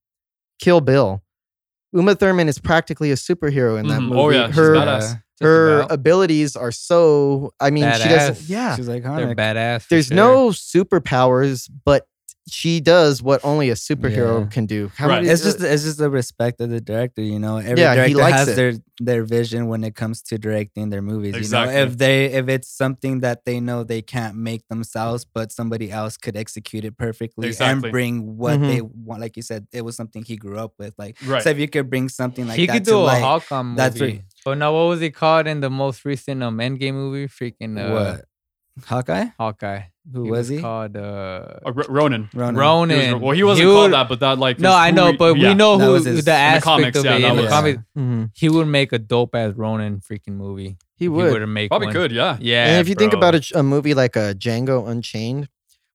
[0.59, 1.23] kill bill
[1.93, 4.09] uma thurman is practically a superhero in that Mhm.
[4.09, 5.01] movie Oh, yeah, she's her badass.
[5.01, 5.93] Just her about.
[5.93, 8.49] abilities are so i mean she doesn't Badass.
[8.51, 9.83] yeah she's like, They're badass.
[9.83, 10.17] for there's sure.
[10.17, 12.07] no superpowers but
[12.49, 14.47] she does what only a superhero Yeah.
[14.51, 15.25] can do How Right.
[15.25, 17.59] It's just it's just the respect of the director, you know.
[17.59, 18.57] Every Yeah, he director likes has it.
[18.57, 21.35] their their vision when it comes to directing their movies.
[21.37, 21.75] Exactly.
[21.75, 25.53] You know, if they if it's something that they know they can't make themselves, but
[25.53, 27.89] somebody else could execute it perfectly Exactly.
[27.89, 28.67] and bring what Mhm.
[28.69, 29.21] they want.
[29.21, 30.95] Like you said, it was something he grew up with.
[30.99, 31.43] Like, Right.
[31.43, 33.63] so if you could bring something like he that could to do a light, Hawkeye
[33.63, 33.77] movie.
[33.77, 37.27] that's what- But now, what was he called in the most recent um, Endgame movie?
[37.29, 38.25] Freaking uh, what
[38.87, 39.27] Hawkeye.
[39.39, 39.83] Hawkeye.
[40.13, 40.61] Who was he?
[40.61, 42.31] Called uh, Uh, R- Ronin.
[42.35, 43.01] Ronin.
[43.01, 45.37] He was- well, he wasn't would- called that, but that like No, I know, but
[45.37, 45.49] yeah.
[45.49, 47.21] we know who was his- the in the comics, of yeah, it.
[47.23, 47.83] that in the was- comics.
[47.99, 48.31] Mhm.
[48.35, 50.79] He would make a dope ass Ronin freaking movie.
[50.97, 51.33] He He would.
[51.33, 51.95] would make probably one.
[51.95, 52.13] could.
[52.13, 52.39] Yeah.
[52.41, 52.67] Yeah.
[52.69, 55.49] and if you think about a, a movie like a Django Unchained,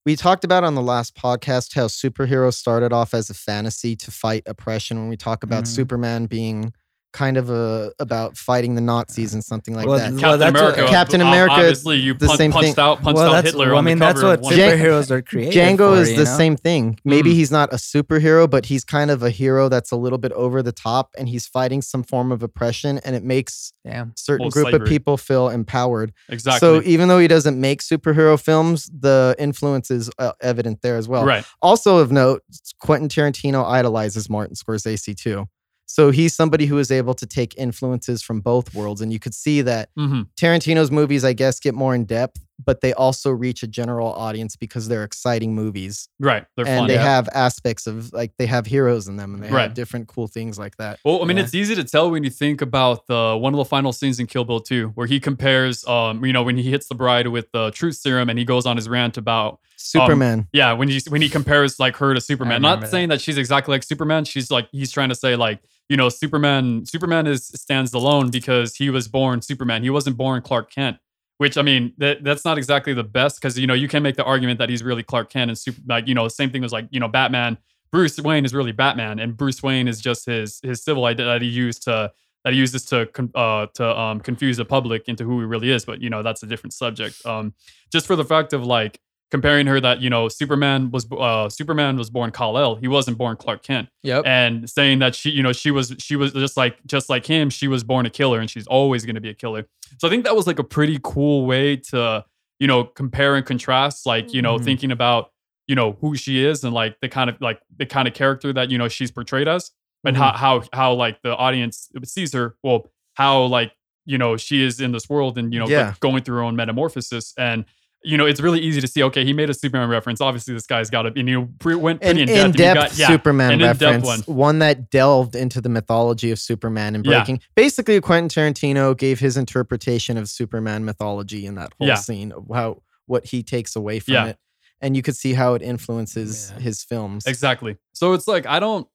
[0.06, 4.10] we talked about on the last podcast how superheroes started off as a fantasy to
[4.10, 4.98] fight oppression.
[4.98, 5.68] When we talk about Mhm.
[5.68, 6.72] Superman being
[7.14, 10.08] kind of a about fighting the Nazis and something like Well, that.
[10.10, 10.90] th- Captain that's what- America.
[10.92, 12.84] Captain America, Obviously, you the punch, same punched thing.
[12.84, 14.44] out, punched well, out that's Hitler well, I on mean the that's cover what of
[14.44, 14.54] one.
[14.56, 15.54] Jan- superheroes are created.
[15.54, 16.36] Django for, is the know?
[16.36, 16.98] same thing.
[17.04, 17.34] Maybe Mhm.
[17.34, 20.60] he's not a superhero, but he's kind of a hero that's a little bit over
[20.60, 24.12] the top and he's fighting some form of oppression and it makes Damn.
[24.16, 26.12] certain Well, group of people feel empowered.
[26.28, 26.58] Exactly.
[26.66, 31.06] So even though he doesn't make superhero films, the influence is uh, evident there as
[31.06, 31.24] well.
[31.24, 31.44] right.
[31.62, 32.42] Also of note,
[32.80, 35.46] Quentin Tarantino idolizes Martin Scorsese too.
[35.86, 39.00] So he's somebody who is able to take influences from both worlds.
[39.00, 42.80] And you could see that hmm Tarantino's movies, I guess, get more in depth, but
[42.80, 46.08] they also reach a general audience because they're exciting movies.
[46.18, 46.46] Right.
[46.56, 46.88] They're and fun.
[46.88, 47.02] they yeah.
[47.02, 49.62] have aspects of like they have heroes in them and they Right.
[49.64, 50.98] have different cool things like that.
[51.04, 51.44] Well, I mean, Yeah.
[51.44, 54.26] it's easy to tell when you think about the one of the final scenes in
[54.26, 57.50] Kill Bill 2, where he compares, um, you know, when he hits the bride with
[57.52, 60.48] the truth serum and he goes on his rant about, Superman.
[60.52, 62.62] yeah, when he when he compares like her to Superman.
[62.62, 64.24] Not remember saying that she's exactly like Superman.
[64.24, 66.86] She's like he's trying to say like, you know, Superman.
[66.86, 69.82] Superman is stands alone because he was born Superman.
[69.82, 70.98] He wasn't born Clark Kent.
[71.38, 74.16] Which I mean, that that's not exactly the best because you know you can make
[74.16, 76.62] the argument that he's really Clark Kent and super like you know the same thing
[76.62, 77.58] was like you know Batman.
[77.90, 81.42] Bruce Wayne is really Batman, and Bruce Wayne is just his his civil identity that
[81.42, 82.12] he used to
[82.44, 85.84] that he uses to uh, to um, confuse the public into who he really is.
[85.84, 87.24] But you know that's a different subject.
[87.26, 87.54] Um,
[87.90, 89.00] just for the fact of like
[89.34, 93.18] comparing her that you know Superman was uh, Superman was born Kal El, he wasn't
[93.18, 94.22] born Clark Kent, Yep.
[94.26, 97.50] and saying that she you know she was she was just like just like him,
[97.50, 99.66] she was born a killer, and she's always going to be a killer.
[99.98, 102.24] So I think that was like a pretty cool way to
[102.60, 104.64] you know compare and contrast, like you know Mhm.
[104.64, 105.30] thinking about
[105.66, 108.52] you know who she is and like the kind of like the kind of character
[108.52, 109.70] that you know she's portrayed as
[110.04, 112.80] and how how how like the audience sees her well
[113.14, 113.72] how like
[114.06, 115.94] you know she is in this world and you know Yeah.
[116.00, 117.64] going through her own metamorphosis and
[118.04, 120.66] you know it's really easy to see okay he made a superman reference obviously this
[120.66, 123.06] guy's got to and you know pre- went pretty in in depth, depth got- yeah,
[123.08, 124.36] Superman an in-depth reference, one.
[124.36, 124.58] one.
[124.60, 127.18] that delved into the mythology of Superman and Yeah.
[127.18, 127.40] breaking.
[127.54, 131.94] Basically, Quentin Tarantino gave his interpretation of Superman mythology in that whole Yeah.
[131.96, 134.26] scene of how what he takes away from Yeah.
[134.26, 134.38] it,
[134.80, 136.60] and you could see how it influences Yeah.
[136.62, 137.24] his films.
[137.26, 137.76] Exactly.
[137.92, 138.86] So it's like I don't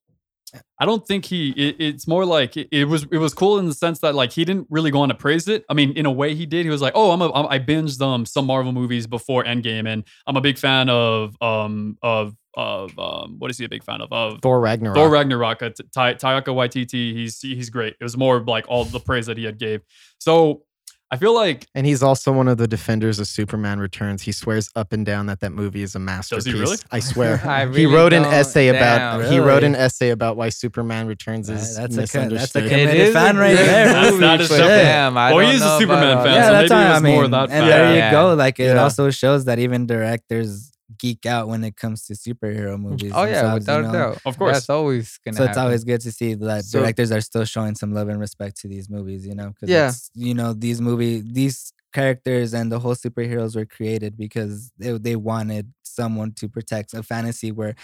[0.80, 3.66] I don't think he it, it's more like it, it was it was cool in
[3.66, 5.66] the sense that like he didn't really go on to praise it.
[5.70, 6.66] I mean, in a way he did.
[6.66, 9.88] He was like, "Oh, I'm a I'm, I binged um some Marvel movies before Endgame
[9.88, 13.84] and I'm a big fan of um of of um what is he a big
[13.84, 14.12] fan of?
[14.12, 14.96] Of Thor Ragnarok.
[14.96, 17.96] Thor Ragnarok, uh, Ta- Taika Waititi, he's he's great.
[18.00, 19.82] It was more like all the praise that he had gave.
[20.20, 20.64] So
[21.12, 24.22] I feel like and he's also one of the defenders of Superman Returns.
[24.22, 26.44] He swears up and down that that movie is a masterpiece.
[26.44, 26.78] Does he really?
[26.92, 27.42] I swear.
[27.48, 29.32] I he wrote an don't- essay about damn.
[29.32, 32.96] he wrote an essay about why Superman Returns Uh, is that's a that's a committed
[32.96, 33.88] is fan right there.
[33.88, 36.18] That's- movie, that is but definitely- damn, I Well, don't he's a know about Superman
[36.18, 36.68] fan, that.
[36.70, 37.68] so maybe all it was more mean, that And fan.
[37.68, 38.06] there Yeah.
[38.06, 38.34] you go.
[38.36, 38.84] Like it Yeah.
[38.84, 43.12] also shows that even directors geek out when it comes to superhero mm, movies.
[43.16, 43.94] Oh yeah, without you a know?
[43.94, 44.18] doubt.
[44.26, 44.54] Of course.
[44.58, 47.76] That's always gonna So it's always good to see that So- directors are still showing
[47.76, 49.54] some love and respect to these movies, you know?
[49.60, 49.92] 'cause Yeah.
[50.16, 55.16] you know, these movie, these characters and the whole superheroes were created because they, they
[55.16, 57.76] wanted someone to protect a fantasy where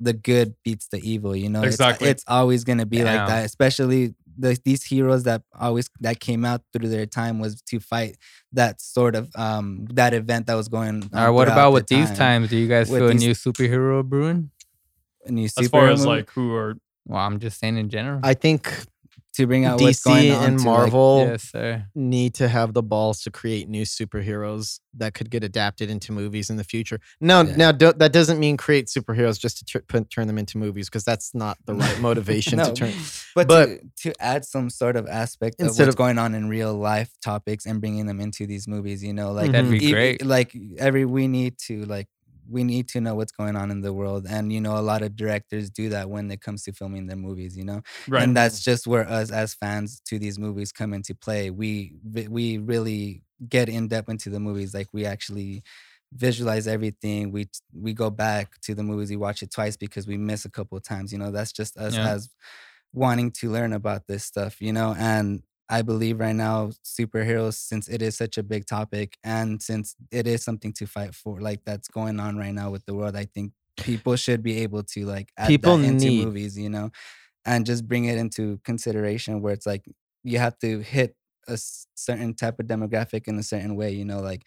[0.00, 1.60] the good beats the evil, you know?
[1.60, 2.08] It's- Exactly.
[2.08, 3.04] It's, always going to be Yeah.
[3.04, 7.60] like that, especially the, these heroes that always that came out through their time was
[7.62, 8.16] to fight
[8.52, 11.64] that sort of um that event that was going on All right, what throughout about
[11.70, 12.16] the with these time.
[12.16, 12.50] times?
[12.50, 14.50] Do you guys With feel a new superhero brewing?
[15.26, 16.74] A new superhero as far superhero as movie like who are
[17.06, 18.20] Well, I'm just saying in general.
[18.22, 18.72] I think
[19.38, 21.84] to bring out what's DC going on and to, like, Marvel yes, sir.
[21.94, 26.50] need to have the balls to create new superheroes that could get adapted into movies
[26.50, 27.00] in the future.
[27.20, 27.56] No, Yeah.
[27.56, 30.88] now do, that doesn't mean create superheroes just to tr- put, turn them into movies
[30.88, 32.92] because that's not the right motivation to No, turn.
[33.34, 36.34] But, But- to, to add some sort of aspect of Instead what's of- going on
[36.34, 39.52] in real life topics and bringing them into these movies, you know, like mm-hmm.
[39.52, 40.24] That'd be e- great.
[40.24, 42.08] Like every we need to like
[42.48, 45.02] we need to know what's going on in the world, and you know, a lot
[45.02, 48.28] of directors do that when it comes to filming their movies, you know, right?
[48.28, 51.50] and that's just where us as fans to these movies come into play.
[51.50, 51.94] We
[52.28, 55.62] we really get in depth into the movies, like we actually
[56.12, 60.16] visualize everything we we go back to the movies we watch it twice because we
[60.16, 62.02] miss a couple of times you know that's just us Yeah.
[62.02, 62.30] as
[62.92, 67.88] wanting to learn about this stuff you know and i believe right now superheroes since
[67.88, 71.60] it is such a big topic and since it is something to fight for like
[71.64, 75.04] that's going on right now with the world i think people should be able to
[75.06, 76.90] like add People that into need- movies you know
[77.44, 79.84] and just bring it into consideration where it's like
[80.24, 81.14] you have to hit
[81.46, 81.56] a
[81.94, 84.42] certain type of demographic in a certain way you know like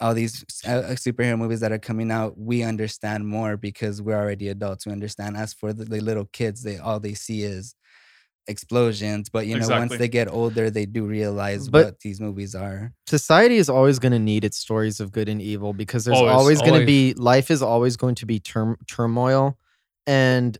[0.00, 4.16] all these uh, uh, superhero movies that are coming out, we understand more because we're
[4.18, 4.84] already adults.
[4.84, 5.38] We understand.
[5.38, 7.74] As for the, the little kids, they all they see is
[8.48, 9.28] explosions.
[9.28, 9.88] But you know, Exactly.
[9.88, 12.92] once they get older, they do realize But- what these movies are.
[13.06, 16.32] society is always going to need its stories of good and evil because there's Always,
[16.34, 19.58] always, going to be life is always going to be term, turmoil
[20.06, 20.58] and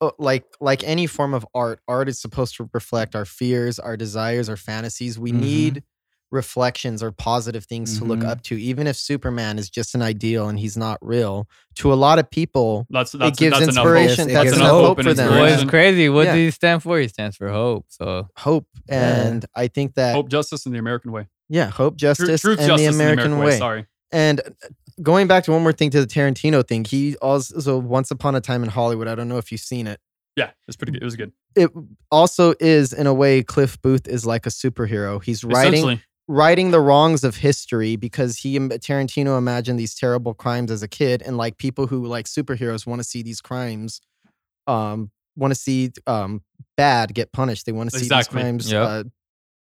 [0.00, 3.96] uh, like like any form of art art is supposed to reflect our fears our
[3.96, 5.40] desires our fantasies we Mhm.
[5.40, 5.82] need
[6.30, 8.28] reflections or positive things to look Mhm.
[8.28, 11.94] up to even if superman is just an ideal and he's not real to a
[11.94, 14.32] lot of people That's that's gives that's enough inspiration, hope.
[14.34, 15.30] that's That's enough enough hope hope for them.
[15.30, 16.08] Well, it's crazy.
[16.08, 16.32] What Yeah.
[16.34, 16.98] does he stand for?
[16.98, 17.86] He stands for hope.
[17.88, 19.26] So hope Yeah.
[19.26, 21.28] and i think that Hope, justice, in the American way.
[21.48, 23.86] yeah hope Tru- justice truth, and justice, the and american, way Sorry.
[24.10, 24.68] And uh,
[25.02, 28.40] going back to one more thing to the Tarantino thing, he also Once Upon a
[28.40, 29.06] Time in Hollywood.
[29.06, 30.00] I don't know if you've seen it.
[30.34, 31.02] Yeah, it's pretty good.
[31.02, 31.32] It was good.
[31.54, 31.70] It
[32.10, 35.22] also is in a way Cliff Booth is like a superhero.
[35.22, 40.70] He's writing Essentially, righting the wrongs of history because he Tarantino imagined these terrible crimes
[40.70, 44.00] as a kid, and like people who like superheroes want to see these crimes,
[44.66, 46.42] um, want to see um
[46.76, 47.66] bad get punished.
[47.66, 48.36] They want to see Exactly.
[48.36, 48.82] these crimes, Yep.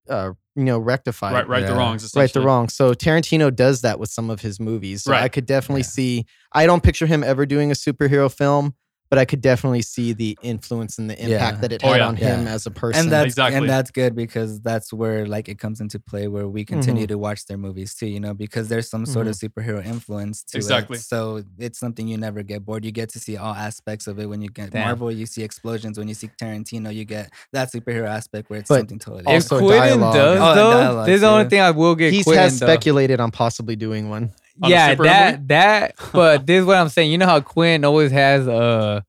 [0.09, 2.03] uh, uh, you know, rectified right, right the wrongs.
[2.05, 2.45] right the essentially.
[2.45, 2.69] wrong.
[2.69, 5.03] So Tarantino does that with some of his movies.
[5.03, 5.87] So I could definitely Yeah.
[5.89, 6.27] see.
[6.53, 8.75] I don't picture him ever doing a superhero film,
[9.15, 11.61] but I could definitely see the influence and the impact Yeah.
[11.61, 12.09] that it Oh, had yeah.
[12.09, 12.53] on him Yeah.
[12.53, 13.03] as a person.
[13.03, 13.59] and that's Exactly.
[13.59, 16.75] and that's good because that's where like it comes into play where we Mm-hmm.
[16.75, 20.43] continue to watch their movies too you know because there's some sort of superhero influence
[20.51, 20.97] to Exactly.
[20.99, 24.19] it so it's something you never get bored you get to see all aspects of
[24.19, 24.87] it when you get Damn.
[24.87, 28.69] marvel you see explosions when you see tarantino you get that superhero aspect where it's
[28.69, 29.79] But something totally if Also different.
[29.81, 30.15] Quentin dialogue.
[30.15, 31.51] does Oh, and though, dialogue, this is the only too.
[31.51, 32.13] thing I will get.
[32.13, 32.67] he Quentin, has though.
[32.67, 34.33] speculated on possibly doing one.
[34.63, 35.47] On a Yeah, that movie?
[35.49, 35.95] that.
[36.13, 37.11] But this is what I'm saying.
[37.11, 39.01] You know how Quinn always has uh,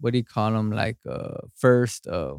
[0.00, 0.70] what do you call them?
[0.70, 2.34] Like uh, first uh,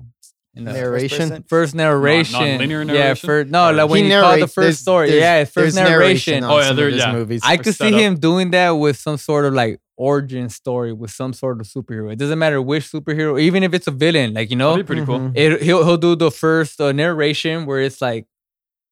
[0.54, 1.30] you know, Narration?
[1.30, 1.44] person?
[1.48, 2.40] first narration.
[2.60, 5.10] non-linear Yeah, first no, Or- like when He you call the first story.
[5.10, 6.44] there's- Yeah, first there's narration.
[6.44, 7.12] Oh, yeah, some there- yeah.
[7.14, 7.42] movies.
[7.44, 8.00] I could see setup.
[8.00, 12.12] him doing that with some sort of like origin story with some sort of superhero.
[12.12, 14.34] It doesn't matter which superhero, even if it's a villain.
[14.34, 15.20] Like you know, That'd be pretty cool.
[15.20, 15.38] Mhm.
[15.38, 18.26] it, he'll he'll do the first uh, narration where it's like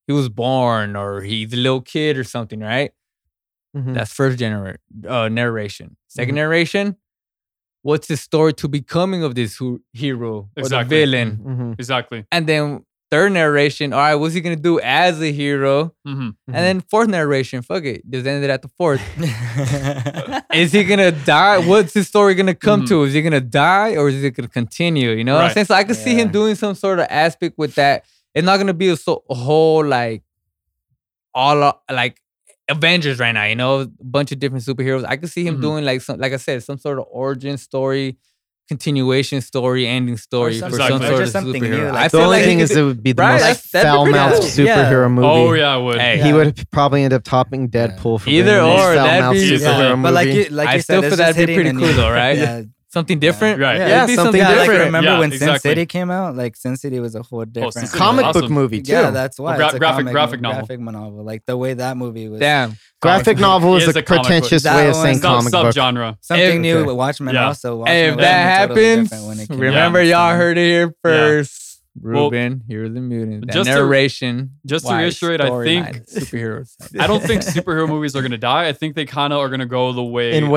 [0.09, 2.91] he was born or he's a little kid or something, right?
[3.77, 3.93] Mhm.
[3.93, 5.95] That's first gener- uh, narration.
[6.07, 6.31] 2nd Mm-hmm.
[6.31, 6.35] Mhm.
[6.41, 6.95] narration,
[7.83, 10.97] what's the story to becoming of this hu- hero or the Exactly.
[10.97, 11.29] villain?
[11.49, 11.73] Mhm.
[11.79, 12.25] Exactly.
[12.31, 15.93] And then third narration, all right, what's he gonna do as a hero?
[16.05, 16.33] hmm Mhm.
[16.47, 19.01] And then fourth narration, fuck it, just end it at the fourth.
[19.17, 20.53] Mm-hmm.
[20.63, 21.57] Is he gonna die?
[21.59, 23.03] What's his story gonna come to?
[23.03, 23.39] Is he gonna
[23.69, 25.11] die or is it gonna continue?
[25.11, 25.67] You know what I'm saying?
[25.67, 28.03] So I could see him doing some sort of aspect with that.
[28.35, 30.23] It's not gonna be a, so, a whole like
[31.33, 32.21] all like
[32.69, 33.45] Avengers right now.
[33.45, 35.05] You know, a bunch of different superheroes.
[35.05, 35.61] I could see him Mhm.
[35.61, 38.17] doing like some, like I said, some sort of origin story,
[38.67, 41.91] continuation story, ending story for something- some sort of something new, superhero.
[41.91, 43.41] like- I The feel only like thing is, do- it would be the Right, most
[43.41, 44.65] that's- that'd be foul pretty mouthed cool.
[44.65, 44.91] Yeah.
[44.91, 45.27] superhero movie.
[45.27, 45.97] Oh yeah, I would.
[45.99, 46.35] Hey, He Yeah.
[46.35, 49.45] would probably end up topping Deadpool for Either being the most or, that'd foul-mouthed be-
[49.47, 49.57] Yeah.
[49.57, 50.39] superhero but like movie.
[50.39, 52.37] you, like I you still said, feel it's that'd be pretty cool though, right?
[52.37, 53.59] Yeah, something different.
[53.59, 53.75] Right.
[53.77, 54.67] it'd Yeah, be something different.
[54.69, 55.59] Like remember Yeah, when Sin.
[55.59, 56.35] City came out?
[56.35, 58.91] Like Sin City was a whole different oh, Sin City comic was book movie too.
[58.91, 60.59] Yeah, that's why gra- it's a graphic- comic, graphic novel.
[60.65, 61.23] Graphic novel.
[61.23, 62.39] Like the way that movie was.
[62.39, 62.75] Damn.
[63.01, 64.25] Graphic novel It is is a a comic book.
[64.27, 65.75] pretentious That way of one- saying Sub comic book.
[65.75, 66.17] subgenre.
[66.21, 66.87] Something If- new Okay.
[66.87, 67.47] with Watchmen Yeah.
[67.47, 67.77] also.
[67.77, 71.65] Watchmen Hey, if that happens, different when it came remember y'all heard it here first.
[72.01, 73.47] Well, here here's the mutant.
[73.47, 74.51] That just to- narration.
[74.65, 76.69] just to why reiterate, I think- storyline, superheroes.
[76.99, 78.67] I don't think superhero movies are gonna die.
[78.67, 80.49] I think they kind of are gonna go the way In of-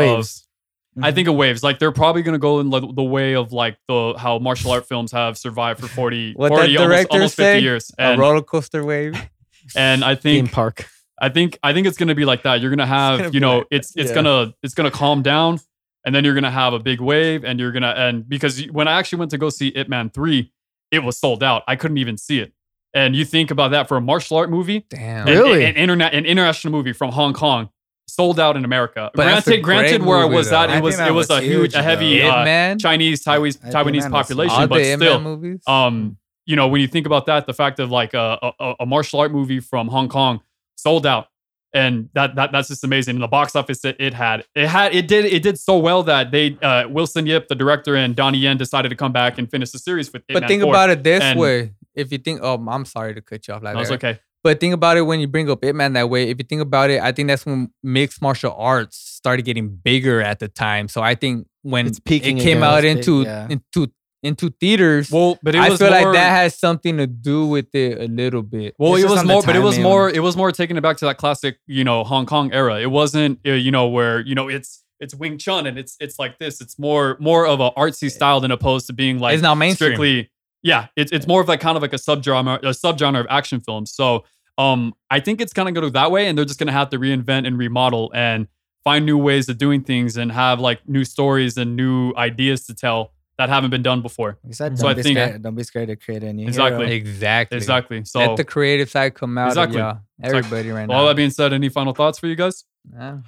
[0.96, 1.04] waves.
[1.04, 1.14] I mm-hmm.
[1.14, 1.62] think in waves.
[1.62, 4.86] Like they're probably gonna go in like, the way of like the how martial art
[4.86, 7.60] films have survived for 40, What 40 that almost, almost 50 say?
[7.60, 7.90] years.
[7.98, 9.20] a And, roller coaster wave.
[9.76, 10.86] and I Theme think park.
[11.20, 12.60] I think I think it's gonna be like that.
[12.60, 14.14] You're gonna have, gonna you know, like it's it's Yeah.
[14.16, 15.60] gonna it's gonna calm down,
[16.04, 18.98] and then you're gonna have a big wave, and you're gonna and because when I
[18.98, 20.52] actually went to go see Ip Man three,
[20.90, 21.62] it was sold out.
[21.68, 22.52] I couldn't even see it.
[22.94, 25.26] And you think about that for a martial art movie, Damn.
[25.26, 25.64] an, Really?
[25.64, 27.70] an, internet an international movie from Hong Kong,
[28.14, 29.10] sold out in America.
[29.14, 30.74] But granted, granted, where I was at, though.
[30.74, 34.76] it was it was, was a huge, a heavy uh, Chinese Taiwanese Taiwanese population, but
[34.76, 35.62] the Ip Man still, movies.
[35.66, 38.86] um, you know, when you think about that, the fact of like a, a, a
[38.86, 40.40] martial art movie from Hong Kong
[40.76, 41.28] sold out,
[41.72, 43.16] and that that that's just amazing.
[43.16, 46.02] And the box office it, it had, it had, it did, it did so well
[46.02, 49.50] that they uh, Wilson Yip, the director, and Donnie Yen decided to come back and
[49.50, 50.22] finish the series with.
[50.28, 51.72] but think about it this And- way.
[51.94, 54.18] If you think, oh, I'm sorry to cut you off like That was okay.
[54.44, 56.28] But think about it when you bring up Ip Man that way.
[56.28, 60.20] If you think about it, I think that's when mixed martial arts started getting bigger
[60.20, 60.88] at the time.
[60.88, 62.68] So I think when It's peaking it came again.
[62.68, 63.48] out It's big, into yeah.
[63.48, 63.92] into
[64.24, 67.74] into theaters, Well, but it I was feel like that has something to do with
[67.74, 68.74] it a little bit.
[68.78, 70.96] Well, It's it was more, but it was more, it was more taking it back
[70.98, 72.80] to that classic, you know, Hong Kong era.
[72.80, 76.18] It wasn't, uh, you know, where you know it's it's Wing Chun and it's it's
[76.18, 76.60] like this.
[76.60, 79.94] It's more more of a artsy style than opposed to being like it's not mainstream.
[79.94, 80.30] strictly.
[80.62, 83.60] Yeah, it's it's more of like kind of like a subgenre, a subgenre of action
[83.60, 83.92] films.
[83.92, 84.24] So
[84.58, 86.66] Um, I think it's kind of going to go that way, and they're just going
[86.66, 88.46] to have to reinvent and remodel and
[88.84, 92.74] find new ways of doing things and have like new stories and new ideas to
[92.74, 94.38] tell that haven't been done before.
[94.50, 95.42] Said So I be think- scared.
[95.42, 96.84] Don't be scared to create a new Exactly.
[96.84, 96.96] hero.
[96.96, 97.56] Exactly.
[97.56, 98.04] Exactly.
[98.04, 99.80] So, Let the creative side come out Exactly.
[99.80, 100.00] of y'all.
[100.22, 100.94] Everybody right now.
[100.96, 102.64] all that being said, any final thoughts for you guys?
[102.92, 103.18] Yeah.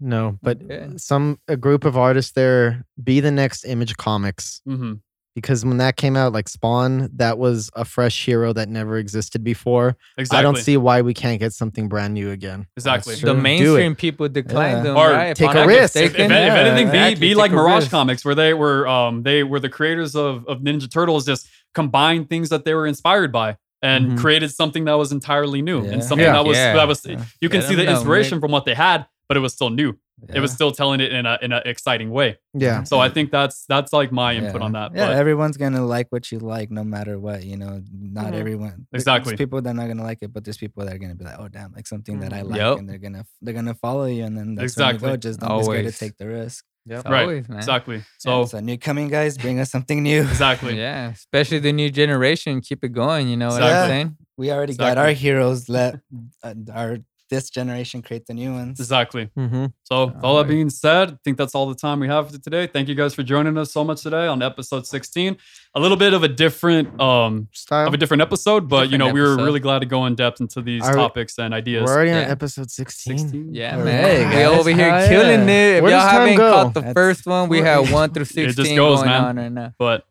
[0.00, 0.88] No, but Okay.
[0.96, 4.94] some a group of artists there be the next Image Comics Mm-hmm.
[5.34, 9.44] Because when that came out, like Spawn, that was a fresh hero that never existed
[9.44, 9.96] before.
[10.18, 10.38] Exactly.
[10.38, 12.66] I don't see why we can't get something brand new again.
[12.76, 13.14] exactly.
[13.14, 14.82] The mainstream people declined Yeah.
[14.82, 15.26] them, Or right?
[15.30, 15.96] If take a risk.
[15.96, 16.32] If, if, mistaken.
[16.32, 17.14] any- if Yeah, anything, exactly.
[17.14, 17.90] be, be Take like Mirage risk.
[17.90, 22.28] Comics, where they were um they were the creators of of Ninja Turtles, just combined
[22.28, 24.18] things that they were inspired by and Mhm.
[24.18, 25.92] created something that was entirely new Yeah.
[25.92, 26.32] and something Yeah.
[26.34, 26.74] that was Yeah.
[26.74, 27.24] that was Yeah.
[27.40, 28.42] you can Get see the inspiration Nick.
[28.42, 29.96] from what they had, but it was still new.
[30.34, 32.36] It was still telling it in a in an exciting way.
[32.52, 32.82] Yeah.
[32.82, 34.66] So I think that's that's like my input Yeah.
[34.66, 34.90] on that.
[34.92, 37.44] Yeah, but everyone's gonna like what you like, no matter what.
[37.44, 38.40] You know, not Mhm.
[38.40, 38.86] everyone.
[38.90, 39.36] there's Exactly.
[39.36, 41.36] people that are not gonna like it, but there's people that are gonna be like,
[41.38, 42.78] "Oh, damn, like something that I like," Yep.
[42.78, 45.00] and they're gonna they're gonna follow you, and then that's Exactly.
[45.06, 45.20] when you go.
[45.28, 45.94] Just don't be scared Always.
[45.98, 46.64] to take the risk.
[46.86, 47.04] Yep.
[47.08, 47.58] right, Always, man.
[47.58, 47.98] exactly.
[48.18, 50.22] So, So so new coming guys, bring us something new.
[50.22, 50.76] exactly.
[50.76, 52.60] Yeah, especially the new generation.
[52.60, 53.28] Keep it going.
[53.28, 53.80] You know what Exactly.
[53.82, 54.16] I'm saying?
[54.36, 55.68] We already got our heroes.
[55.68, 56.00] Let
[56.42, 56.98] uh, our
[57.30, 58.78] this generation create the new ones.
[58.80, 59.30] Exactly.
[59.38, 59.66] Mm-hmm.
[59.84, 62.38] So, with all that being said, I think that's all the time we have for
[62.38, 62.66] today.
[62.66, 65.36] Thank you guys for joining us so much today on episode 16.
[65.74, 67.86] A little bit of a different um Style.
[67.86, 70.16] of a different episode, but you know, Different we were really glad to go in
[70.16, 71.84] depth into these Are we- topics and ideas.
[71.86, 73.18] We're already on episode 16.
[73.18, 73.54] 16.
[73.54, 74.02] Yeah, All man.
[74.04, 74.58] right, we guys.
[74.60, 75.54] over here Hell killing yeah.
[75.54, 75.76] it.
[75.76, 76.52] If Where y'all does time haven't go?
[76.52, 79.24] caught the That's- first one, we have one through 16 it just goes, going man.
[79.24, 79.72] on right now.
[79.78, 80.04] But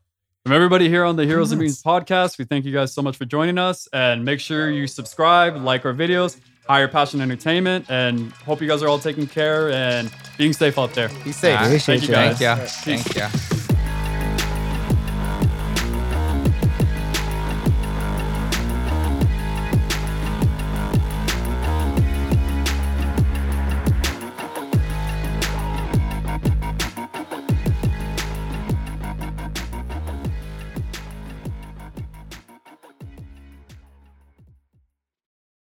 [0.46, 3.18] from everybody here on the Heroes and Beans podcast, we thank you guys so much
[3.18, 3.90] for joining us.
[3.92, 6.40] And make sure you subscribe, like our videos,
[6.70, 10.94] higher passion entertainment, and hope you guys are all taking care and being safe out
[10.94, 11.10] there.
[11.24, 11.60] Be safe.
[11.60, 11.82] All right.
[11.82, 12.40] Thank you you guys.
[12.40, 13.12] Thank you.
[13.12, 13.69] Thank ya.